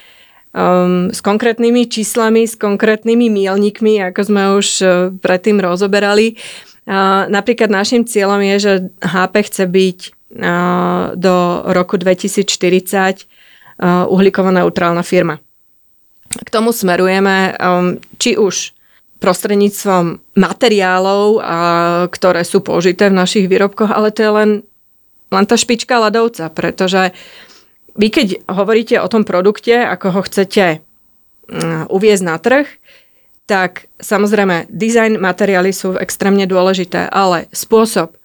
um, 0.51 1.07
s 1.15 1.23
konkrétnymi 1.23 1.87
číslami, 1.87 2.51
s 2.51 2.59
konkrétnymi 2.59 3.31
mielnikmi, 3.31 4.03
ako 4.03 4.21
sme 4.27 4.43
už 4.59 4.67
uh, 4.83 4.91
predtým 5.23 5.63
rozoberali. 5.63 6.35
Uh, 6.85 7.31
napríklad 7.31 7.71
našim 7.71 8.03
cieľom 8.03 8.43
je, 8.43 8.57
že 8.59 8.73
HP 9.07 9.35
chce 9.47 9.65
byť 9.71 9.99
uh, 10.11 11.15
do 11.15 11.63
roku 11.71 11.95
2040 11.95 13.31
uh, 13.81 14.07
uhlíková 14.09 14.51
neutrálna 14.51 15.03
firma. 15.03 15.41
K 16.35 16.49
tomu 16.51 16.75
smerujeme, 16.75 17.55
či 18.19 18.35
už 18.35 18.75
prostredníctvom 19.23 20.35
materiálov, 20.35 21.39
ktoré 22.11 22.43
sú 22.43 22.59
použité 22.59 23.07
v 23.07 23.19
našich 23.23 23.47
výrobkoch, 23.47 23.95
ale 23.95 24.11
to 24.11 24.27
je 24.27 24.33
len, 24.33 24.51
len 25.31 25.45
tá 25.47 25.55
špička 25.55 25.95
ľadovca, 25.95 26.51
pretože 26.51 27.15
vy 27.95 28.09
keď 28.11 28.29
hovoríte 28.51 28.99
o 28.99 29.07
tom 29.07 29.23
produkte, 29.23 29.79
ako 29.79 30.07
ho 30.11 30.21
chcete 30.27 30.83
mm, 31.47 31.87
uviezť 31.95 32.25
na 32.27 32.37
trh, 32.43 32.67
tak 33.47 33.87
samozrejme 34.01 34.67
design 34.73 35.21
materiály 35.21 35.71
sú 35.71 35.95
extrémne 36.01 36.49
dôležité, 36.49 37.07
ale 37.13 37.47
spôsob, 37.55 38.17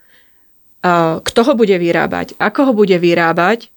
kto 1.19 1.39
ho 1.43 1.53
bude 1.59 1.75
vyrábať, 1.75 2.39
ako 2.39 2.71
ho 2.71 2.73
bude 2.73 2.95
vyrábať, 2.95 3.67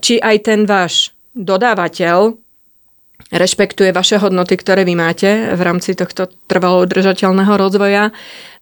či 0.00 0.18
aj 0.22 0.36
ten 0.46 0.60
váš 0.64 1.14
dodávateľ 1.34 2.38
rešpektuje 3.34 3.90
vaše 3.94 4.18
hodnoty, 4.18 4.54
ktoré 4.58 4.86
vy 4.86 4.94
máte 4.94 5.54
v 5.54 5.60
rámci 5.62 5.94
tohto 5.98 6.30
trvalo 6.46 6.86
udržateľného 6.86 7.54
rozvoja. 7.56 8.10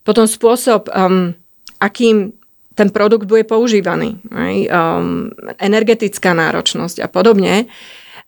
Potom 0.04 0.24
spôsob, 0.28 0.88
um, 0.92 1.36
akým 1.82 2.32
ten 2.72 2.88
produkt 2.88 3.28
bude 3.28 3.44
používaný. 3.44 4.24
Um, 4.32 5.28
energetická 5.60 6.32
náročnosť 6.32 7.04
a 7.04 7.08
podobne. 7.08 7.68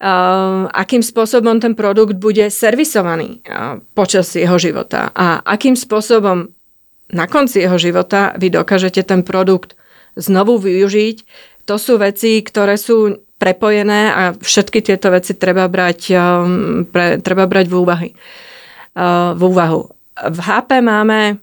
Um, 0.05 0.69
akým 0.69 1.01
spôsobom 1.01 1.63
ten 1.63 1.73
produkt 1.73 2.21
bude 2.21 2.53
servisovaný 2.53 3.41
uh, 3.47 3.81
počas 3.97 4.37
jeho 4.37 4.59
života 4.61 5.09
a 5.17 5.41
akým 5.41 5.79
spôsobom 5.79 6.51
na 7.15 7.25
konci 7.31 7.63
jeho 7.63 7.79
života 7.79 8.35
vy 8.37 8.53
dokážete 8.53 9.07
ten 9.07 9.23
produkt 9.25 9.79
znovu 10.19 10.59
využiť. 10.59 11.17
To 11.65 11.77
sú 11.81 11.97
veci, 11.97 12.45
ktoré 12.45 12.77
sú 12.77 13.25
prepojené 13.41 14.13
a 14.13 14.23
všetky 14.37 14.81
tieto 14.81 15.13
veci 15.13 15.37
treba 15.37 15.69
brať, 15.69 16.01
um, 16.17 16.85
pre, 16.89 17.21
treba 17.21 17.45
brať 17.45 17.67
v 17.69 17.75
úvahy. 17.75 18.11
v 19.35 19.43
úvahu. 19.43 19.91
V 20.15 20.39
HP 20.39 20.79
máme 20.79 21.43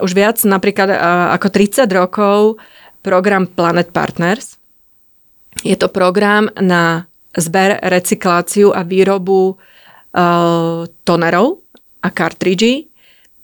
už 0.00 0.12
viac 0.16 0.40
napríklad 0.44 0.88
ako 1.36 1.48
30 1.52 1.84
rokov 1.92 2.56
program 3.04 3.46
Planet 3.46 3.92
Partners. 3.92 4.56
Je 5.64 5.76
to 5.76 5.88
program 5.88 6.52
na 6.58 7.08
zber, 7.36 7.80
recykláciu 7.80 8.72
a 8.72 8.84
výrobu 8.84 9.56
uh, 9.56 10.84
tonerov 11.04 11.64
a 12.00 12.08
kartridží, 12.12 12.88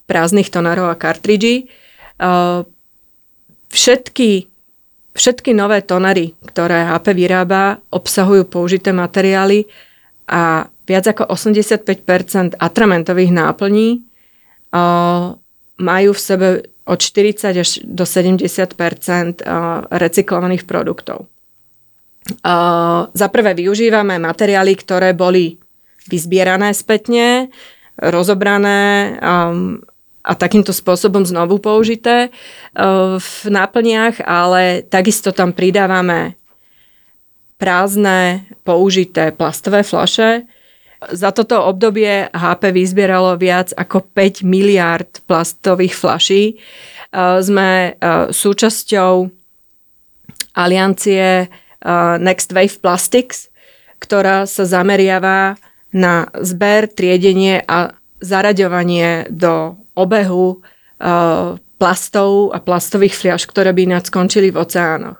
prázdnych 0.09 0.53
tonerov 0.53 0.93
a 0.93 0.97
kartridží. 0.97 1.69
Uh, 2.21 2.65
všetky, 3.73 4.52
všetky 5.13 5.53
nové 5.53 5.85
tonery, 5.85 6.33
ktoré 6.49 6.89
HP 6.89 7.13
vyrába, 7.13 7.81
obsahujú 7.93 8.49
použité 8.49 8.97
materiály 8.97 9.69
a 10.29 10.67
viac 10.89 11.05
ako 11.13 11.29
85% 11.31 12.57
atramentových 12.57 13.33
náplní 13.33 14.03
majú 15.79 16.11
v 16.13 16.21
sebe 16.21 16.49
od 16.83 16.99
40 16.99 17.63
až 17.63 17.79
do 17.87 18.03
70% 18.03 19.45
recyklovaných 19.93 20.65
produktov. 20.67 21.31
Za 23.13 23.29
prvé 23.31 23.53
využívame 23.55 24.19
materiály, 24.19 24.73
ktoré 24.79 25.15
boli 25.15 25.59
vyzbierané 26.11 26.75
spätne, 26.75 27.53
rozobrané 28.01 29.15
a 30.23 30.33
takýmto 30.39 30.71
spôsobom 30.71 31.27
znovu 31.27 31.59
použité 31.59 32.31
v 33.19 33.33
náplniach, 33.51 34.23
ale 34.23 34.87
takisto 34.87 35.35
tam 35.35 35.51
pridávame 35.51 36.39
prázdne, 37.59 38.47
použité 38.63 39.35
plastové 39.35 39.83
flaše, 39.83 40.47
za 41.11 41.35
toto 41.35 41.59
obdobie 41.67 42.31
HP 42.31 42.71
vyzbieralo 42.71 43.35
viac 43.35 43.75
ako 43.75 44.07
5 44.15 44.47
miliard 44.47 45.11
plastových 45.27 45.99
flaší. 45.99 46.45
E, 46.47 46.55
sme 47.43 47.71
e, 47.91 48.31
súčasťou 48.31 49.27
aliancie 50.55 51.49
Next 52.23 52.55
Wave 52.55 52.79
Plastics, 52.79 53.51
ktorá 53.99 54.47
sa 54.47 54.63
zameriava 54.63 55.59
na 55.91 56.31
zber, 56.39 56.87
triedenie 56.87 57.59
a 57.67 57.99
zaraďovanie 58.23 59.27
do 59.35 59.82
obehu 59.95 60.63
plastov 61.83 62.55
a 62.55 62.59
plastových 62.63 63.19
fliaž, 63.19 63.43
ktoré 63.51 63.75
by 63.75 63.91
ináč 63.91 64.15
skončili 64.15 64.55
v 64.55 64.61
oceánoch. 64.63 65.19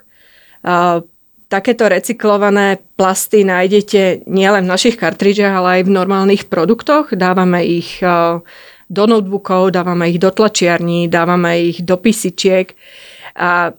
Takéto 1.53 1.85
recyklované 1.85 2.81
plasty 2.97 3.45
nájdete 3.45 4.25
nielen 4.25 4.65
v 4.65 4.73
našich 4.73 4.97
kartridžiach, 4.97 5.53
ale 5.53 5.69
aj 5.77 5.83
v 5.85 5.95
normálnych 6.01 6.49
produktoch. 6.49 7.13
Dávame 7.13 7.61
ich 7.69 8.01
e, 8.01 8.41
do 8.89 9.05
notebookov, 9.05 9.69
dávame 9.77 10.09
ich 10.09 10.17
do 10.17 10.33
tlačiarní, 10.33 11.13
dávame 11.13 11.61
ich 11.61 11.85
do 11.85 12.01
pisičiek 12.01 12.73
a 13.37 13.77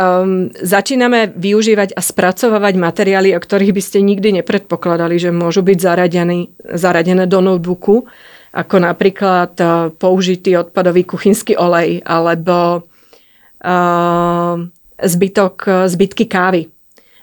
um, 0.00 0.48
začíname 0.56 1.36
využívať 1.36 1.92
a 1.92 2.00
spracovávať 2.00 2.74
materiály, 2.80 3.36
o 3.36 3.40
ktorých 3.40 3.76
by 3.76 3.82
ste 3.84 4.00
nikdy 4.00 4.40
nepredpokladali, 4.40 5.20
že 5.20 5.28
môžu 5.28 5.60
byť 5.60 5.78
zaradené, 5.80 6.48
zaradené 6.72 7.28
do 7.28 7.44
notebooku, 7.44 8.08
ako 8.54 8.76
napríklad 8.78 9.52
uh, 9.58 9.90
použitý 9.90 10.54
odpadový 10.54 11.02
kuchynský 11.02 11.58
olej 11.58 12.00
alebo 12.06 12.86
uh, 12.86 14.54
zbytok, 15.02 15.90
zbytky 15.90 16.30
kávy 16.30 16.70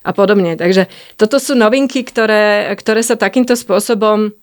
a 0.03 0.11
podobne. 0.11 0.59
Takže 0.59 0.91
toto 1.15 1.39
sú 1.39 1.55
novinky, 1.55 2.03
ktoré, 2.03 2.67
ktoré 2.75 2.99
sa 2.99 3.15
takýmto 3.15 3.55
spôsobom 3.55 4.35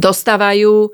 dostávajú 0.00 0.88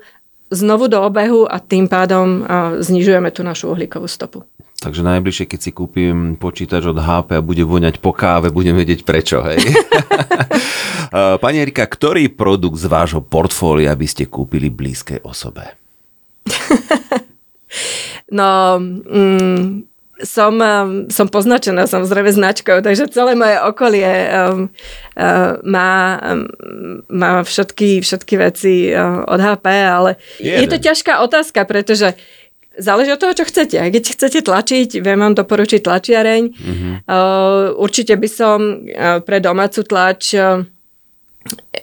znovu 0.51 0.87
do 0.91 0.99
obehu 1.03 1.43
a 1.47 1.59
tým 1.59 1.91
pádom 1.91 2.43
znižujeme 2.79 3.31
tú 3.35 3.43
našu 3.43 3.71
uhlíkovú 3.75 4.07
stopu. 4.07 4.47
Takže 4.77 5.01
najbližšie, 5.01 5.49
keď 5.49 5.59
si 5.59 5.71
kúpim 5.73 6.37
počítač 6.37 6.85
od 6.85 7.01
HP 7.01 7.41
a 7.41 7.41
bude 7.41 7.65
voňať 7.65 7.97
po 7.97 8.13
káve, 8.13 8.53
budem 8.53 8.77
vedieť 8.77 9.01
prečo, 9.01 9.41
hej? 9.41 9.57
Pani 11.13 11.57
Erika, 11.63 11.87
ktorý 11.87 12.31
produkt 12.31 12.81
z 12.81 12.87
vášho 12.91 13.21
portfólia 13.23 13.95
by 13.95 14.07
ste 14.07 14.27
kúpili 14.27 14.67
blízkej 14.67 15.23
osobe? 15.23 15.77
no, 18.37 18.79
mm, 18.79 19.87
som, 20.23 20.53
um, 20.57 21.05
som 21.13 21.29
poznačená 21.29 21.85
samozrejme 21.85 22.33
značkou, 22.33 22.81
takže 22.81 23.13
celé 23.13 23.37
moje 23.37 23.57
okolie 23.61 24.09
um, 24.09 24.69
uh, 25.13 25.61
má, 25.61 26.17
um, 26.17 27.05
má 27.11 27.45
všetky, 27.45 28.01
všetky 28.01 28.33
veci 28.41 28.89
uh, 28.89 29.21
od 29.29 29.37
HP, 29.37 29.65
ale 29.69 30.17
Jeden. 30.41 30.65
je 30.65 30.67
to 30.73 30.77
ťažká 30.81 31.21
otázka, 31.21 31.61
pretože 31.69 32.17
záleží 32.77 33.13
od 33.13 33.21
toho, 33.21 33.33
čo 33.33 33.45
chcete. 33.45 33.77
Keď 33.77 34.03
chcete 34.17 34.39
tlačiť, 34.41 34.89
viem 35.01 35.19
vám 35.21 35.33
doporučiť 35.37 35.81
tlačiareň. 35.85 36.43
Mm-hmm. 36.49 36.93
Uh, 37.05 37.77
určite 37.77 38.17
by 38.17 38.29
som 38.29 38.57
uh, 38.89 39.21
pre 39.21 39.37
domácu 39.37 39.85
tlač 39.85 40.33
uh, 40.33 40.65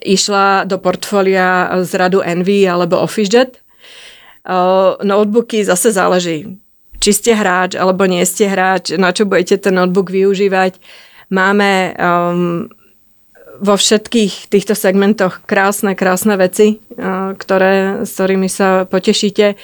išla 0.05 0.69
do 0.69 0.77
portfólia 0.77 1.73
z 1.81 1.91
radu 1.97 2.21
Envy 2.21 2.69
alebo 2.69 3.01
OfficeJet. 3.01 3.57
Notebooky 5.01 5.65
zase 5.65 5.89
záleží 5.89 6.61
či 7.05 7.11
ste 7.13 7.31
hráč 7.37 7.77
alebo 7.77 8.09
nie 8.09 8.25
ste 8.25 8.49
hráč, 8.49 8.97
na 8.97 9.13
čo 9.13 9.29
budete 9.29 9.61
ten 9.61 9.77
notebook 9.77 10.09
využívať. 10.09 10.81
Máme 11.29 11.93
um, 11.93 12.65
vo 13.61 13.75
všetkých 13.77 14.49
týchto 14.49 14.73
segmentoch 14.73 15.45
krásne, 15.45 15.93
krásne 15.93 16.35
veci, 16.35 16.81
ktoré, 17.37 18.03
s 18.03 18.11
ktorými 18.17 18.49
sa 18.51 18.83
potešíte. 18.89 19.55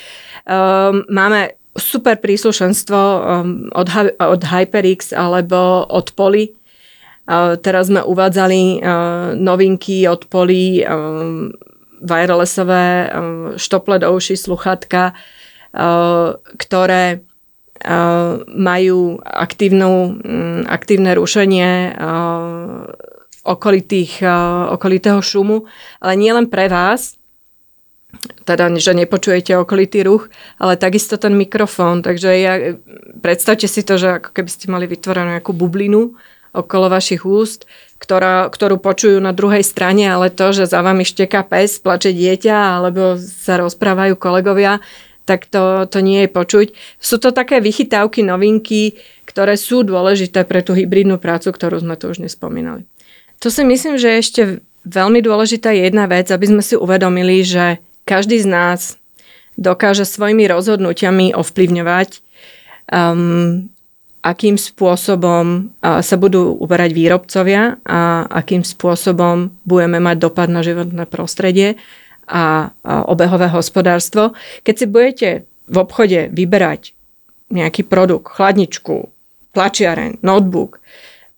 Máme 1.11 1.39
super 1.75 2.21
príslušenstvo 2.21 2.99
od, 3.73 3.87
od 4.19 4.41
HyperX 4.41 5.11
alebo 5.11 5.83
od 5.89 6.13
Poly. 6.15 6.55
Teraz 7.63 7.87
sme 7.87 8.03
uvádzali 8.03 8.61
uh, 8.83 9.31
novinky 9.39 10.03
od 10.11 10.27
Poly, 10.27 10.83
um, 10.83 11.55
wirelessové 12.01 13.07
um, 13.07 13.55
štople 13.55 14.01
do 14.01 14.11
uši, 14.11 14.35
sluchatka, 14.35 15.15
ktoré 16.59 17.23
majú 18.51 18.99
aktívnu, 19.25 20.19
aktívne 20.69 21.15
rušenie 21.17 21.97
okolitých, 23.41 24.21
okolitého 24.69 25.17
šumu, 25.23 25.65
ale 25.97 26.13
nie 26.13 26.29
len 26.29 26.45
pre 26.45 26.69
vás, 26.69 27.17
teda, 28.45 28.69
že 28.77 28.93
nepočujete 28.93 29.57
okolitý 29.57 30.05
ruch, 30.05 30.29
ale 30.61 30.77
takisto 30.77 31.17
ten 31.17 31.33
mikrofón. 31.33 32.05
Takže 32.05 32.29
ja, 32.37 32.77
predstavte 33.23 33.65
si 33.65 33.81
to, 33.81 33.97
že 33.97 34.21
ako 34.21 34.29
keby 34.29 34.49
ste 34.51 34.67
mali 34.69 34.85
vytvorenú 34.85 35.39
nejakú 35.39 35.55
bublinu 35.55 36.13
okolo 36.51 36.91
vašich 36.91 37.23
úst, 37.23 37.63
ktorá, 38.01 38.49
ktorú 38.51 38.81
počujú 38.81 39.17
na 39.23 39.31
druhej 39.31 39.63
strane, 39.63 40.09
ale 40.09 40.33
to, 40.33 40.51
že 40.51 40.67
za 40.67 40.83
vami 40.83 41.07
šteká 41.07 41.47
pes, 41.47 41.79
plače 41.79 42.11
dieťa 42.11 42.81
alebo 42.81 43.15
sa 43.19 43.61
rozprávajú 43.61 44.19
kolegovia, 44.19 44.83
tak 45.23 45.47
to, 45.47 45.87
to 45.87 46.03
nie 46.03 46.25
je 46.25 46.29
počuť. 46.33 46.67
Sú 46.97 47.21
to 47.21 47.31
také 47.31 47.61
vychytávky, 47.63 48.25
novinky, 48.25 48.99
ktoré 49.23 49.55
sú 49.55 49.85
dôležité 49.87 50.43
pre 50.43 50.59
tú 50.59 50.75
hybridnú 50.75 51.21
prácu, 51.21 51.53
ktorú 51.55 51.79
sme 51.79 51.95
tu 51.95 52.11
už 52.11 52.19
nespomínali. 52.19 52.83
To 53.39 53.47
si 53.47 53.63
myslím, 53.63 53.95
že 53.95 54.07
je 54.11 54.21
ešte 54.21 54.41
veľmi 54.83 55.21
dôležitá 55.21 55.71
jedna 55.71 56.09
vec, 56.09 56.29
aby 56.33 56.45
sme 56.51 56.63
si 56.65 56.75
uvedomili, 56.75 57.45
že 57.45 57.79
každý 58.03 58.41
z 58.41 58.47
nás 58.49 58.79
dokáže 59.55 60.09
svojimi 60.09 60.49
rozhodnutiami 60.49 61.37
ovplyvňovať, 61.37 62.09
um, 62.89 63.69
akým 64.21 64.53
spôsobom 64.53 65.73
sa 65.81 66.15
budú 66.17 66.53
uberať 66.61 66.93
výrobcovia 66.93 67.81
a 67.81 68.29
akým 68.29 68.61
spôsobom 68.61 69.49
budeme 69.65 69.97
mať 69.97 70.17
dopad 70.21 70.47
na 70.49 70.61
životné 70.61 71.09
prostredie 71.09 71.81
a, 72.29 72.69
obehové 72.85 73.49
hospodárstvo. 73.49 74.37
Keď 74.61 74.75
si 74.77 74.85
budete 74.85 75.29
v 75.65 75.75
obchode 75.81 76.29
vyberať 76.29 76.93
nejaký 77.49 77.83
produkt, 77.83 78.31
chladničku, 78.37 79.09
tlačiareň, 79.57 80.21
notebook, 80.23 80.79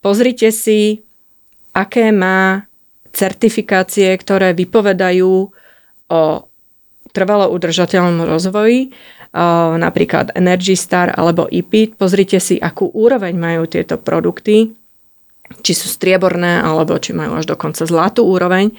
pozrite 0.03 0.51
si, 0.51 1.01
aké 1.73 2.11
má 2.11 2.67
certifikácie, 3.15 4.11
ktoré 4.19 4.51
vypovedajú 4.53 5.33
o 6.13 6.21
trvalo 7.13 7.45
udržateľnom 7.53 8.25
rozvoji, 8.25 8.91
napríklad 9.77 10.37
Energy 10.37 10.77
Star 10.77 11.09
alebo 11.17 11.49
IPIT. 11.49 11.97
Pozrite 11.97 12.37
si, 12.37 12.61
akú 12.61 12.93
úroveň 12.93 13.33
majú 13.33 13.65
tieto 13.65 13.97
produkty, 13.97 14.77
či 15.65 15.73
sú 15.73 15.89
strieborné, 15.89 16.61
alebo 16.61 16.97
či 17.01 17.17
majú 17.17 17.41
až 17.41 17.49
dokonca 17.49 17.83
zlatú 17.83 18.25
úroveň. 18.29 18.69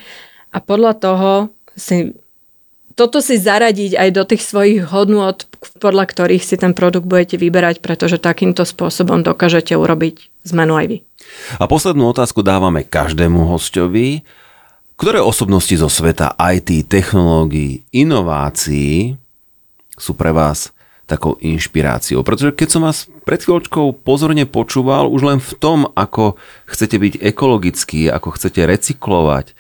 A 0.55 0.63
podľa 0.63 0.93
toho 0.95 1.31
si 1.75 2.15
toto 2.95 3.19
si 3.19 3.35
zaradiť 3.43 3.99
aj 3.99 4.09
do 4.15 4.23
tých 4.23 4.47
svojich 4.47 4.87
hodnôt, 4.95 5.35
podľa 5.83 6.07
ktorých 6.07 6.47
si 6.47 6.55
ten 6.55 6.71
produkt 6.79 7.11
budete 7.11 7.35
vyberať, 7.35 7.83
pretože 7.83 8.23
takýmto 8.23 8.63
spôsobom 8.63 9.27
dokážete 9.27 9.75
urobiť 9.75 10.31
zmenu 10.55 10.79
aj 10.79 10.87
vy. 10.87 10.99
A 11.59 11.67
poslednú 11.67 12.15
otázku 12.15 12.47
dávame 12.47 12.87
každému 12.87 13.51
hostovi. 13.51 14.23
Ktoré 14.95 15.19
osobnosti 15.19 15.75
zo 15.75 15.91
sveta 15.91 16.39
IT, 16.39 16.87
technológií, 16.87 17.83
inovácií 17.91 19.19
sú 19.99 20.15
pre 20.15 20.35
vás 20.35 20.75
takou 21.05 21.37
inšpiráciou? 21.41 22.25
Pretože 22.25 22.57
keď 22.57 22.69
som 22.69 22.83
vás 22.85 23.07
pred 23.29 23.41
chvíľočkou 23.41 24.05
pozorne 24.05 24.49
počúval, 24.49 25.13
už 25.13 25.23
len 25.25 25.39
v 25.41 25.53
tom, 25.57 25.79
ako 25.93 26.41
chcete 26.65 26.97
byť 26.97 27.15
ekologický, 27.21 28.09
ako 28.09 28.37
chcete 28.37 28.65
recyklovať, 28.65 29.53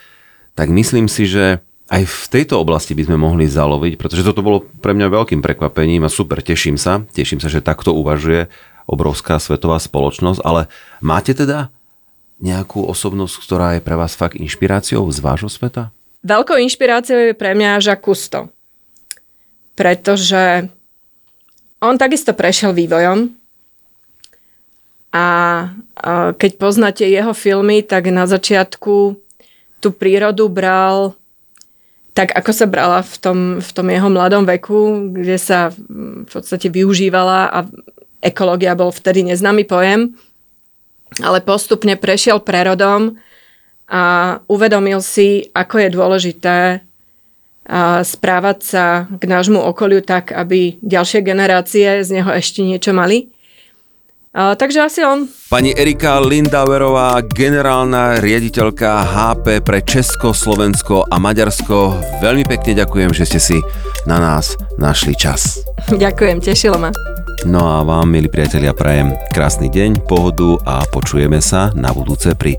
tak 0.55 0.70
myslím 0.70 1.11
si, 1.11 1.27
že 1.29 1.61
aj 1.92 2.03
v 2.09 2.25
tejto 2.33 2.57
oblasti 2.57 2.97
by 2.97 3.05
sme 3.05 3.20
mohli 3.20 3.44
zaloviť, 3.44 4.01
pretože 4.01 4.25
toto 4.25 4.40
bolo 4.40 4.64
pre 4.81 4.97
mňa 4.97 5.12
veľkým 5.12 5.44
prekvapením 5.44 6.09
a 6.09 6.12
super, 6.12 6.40
teším 6.40 6.81
sa. 6.81 7.05
Teším 7.12 7.44
sa, 7.44 7.53
že 7.53 7.61
takto 7.61 7.92
uvažuje 7.92 8.49
obrovská 8.88 9.37
svetová 9.37 9.77
spoločnosť, 9.77 10.40
ale 10.40 10.73
máte 11.05 11.37
teda 11.37 11.68
nejakú 12.40 12.85
osobnosť, 12.88 13.35
ktorá 13.44 13.68
je 13.77 13.85
pre 13.85 13.97
vás 13.97 14.16
fakt 14.16 14.37
inšpiráciou 14.40 15.05
z 15.12 15.18
vášho 15.20 15.53
sveta? 15.53 15.92
Veľkou 16.25 16.57
inšpiráciou 16.57 17.33
je 17.33 17.35
pre 17.37 17.53
mňa 17.53 17.85
Jacques 17.85 18.01
Cousteau. 18.01 18.54
Pretože 19.75 20.71
on 21.83 21.99
takisto 21.99 22.33
prešiel 22.33 22.73
vývojom 22.73 23.31
a 25.15 25.27
keď 26.35 26.51
poznáte 26.59 27.05
jeho 27.07 27.31
filmy, 27.35 27.87
tak 27.87 28.11
na 28.11 28.27
začiatku 28.27 29.15
tú 29.79 29.89
prírodu 29.95 30.47
bral 30.51 31.15
tak, 32.15 32.31
ako 32.35 32.51
sa 32.55 32.67
brala 32.71 33.03
v 33.03 33.15
tom, 33.19 33.39
v 33.59 33.71
tom 33.75 33.87
jeho 33.91 34.07
mladom 34.07 34.47
veku, 34.47 35.11
kde 35.11 35.35
sa 35.35 35.75
v 35.75 36.31
podstate 36.31 36.71
využívala 36.71 37.51
a 37.51 37.59
ekológia 38.23 38.79
bol 38.79 38.95
vtedy 38.95 39.27
neznámy 39.27 39.67
pojem 39.67 40.15
ale 41.23 41.39
postupne 41.45 41.95
prešiel 41.95 42.43
prerodom 42.43 43.21
a 43.87 44.03
uvedomil 44.51 45.05
si, 45.05 45.53
ako 45.53 45.75
je 45.79 45.89
dôležité 45.93 46.57
správať 48.05 48.59
sa 48.61 48.85
k 49.09 49.24
nášmu 49.24 49.57
okoliu 49.57 50.05
tak, 50.05 50.37
aby 50.37 50.77
ďalšie 50.85 51.24
generácie 51.24 52.05
z 52.05 52.09
neho 52.20 52.31
ešte 52.33 52.61
niečo 52.61 52.92
mali. 52.92 53.33
A, 54.35 54.59
takže 54.59 54.83
asi 54.83 55.07
on. 55.07 55.31
Pani 55.46 55.70
Erika 55.79 56.18
Lindauerová, 56.18 57.22
generálna 57.22 58.18
riaditeľka 58.18 59.07
HP 59.07 59.62
pre 59.62 59.79
Česko, 59.79 60.35
Slovensko 60.35 61.07
a 61.07 61.22
Maďarsko. 61.22 61.94
Veľmi 62.18 62.42
pekne 62.42 62.83
ďakujem, 62.83 63.14
že 63.14 63.31
ste 63.31 63.38
si 63.38 63.59
na 64.11 64.18
nás 64.18 64.59
našli 64.74 65.14
čas. 65.14 65.62
Ďakujem, 65.94 66.42
tešilo 66.42 66.83
ma. 66.83 66.90
No 67.46 67.62
a 67.62 67.87
vám, 67.87 68.11
milí 68.11 68.27
priatelia, 68.27 68.74
prajem 68.74 69.14
krásny 69.31 69.70
deň, 69.70 70.03
pohodu 70.09 70.59
a 70.66 70.83
počujeme 70.88 71.38
sa 71.38 71.70
na 71.77 71.94
budúce 71.94 72.35
pri 72.35 72.59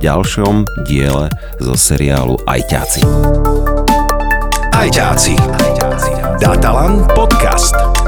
ďalšom 0.00 0.64
diele 0.88 1.28
zo 1.60 1.74
seriálu 1.76 2.40
Ajťáci. 2.48 3.04
Ajťáci. 4.72 5.34
Datalan 6.40 7.02
podcast. 7.14 7.99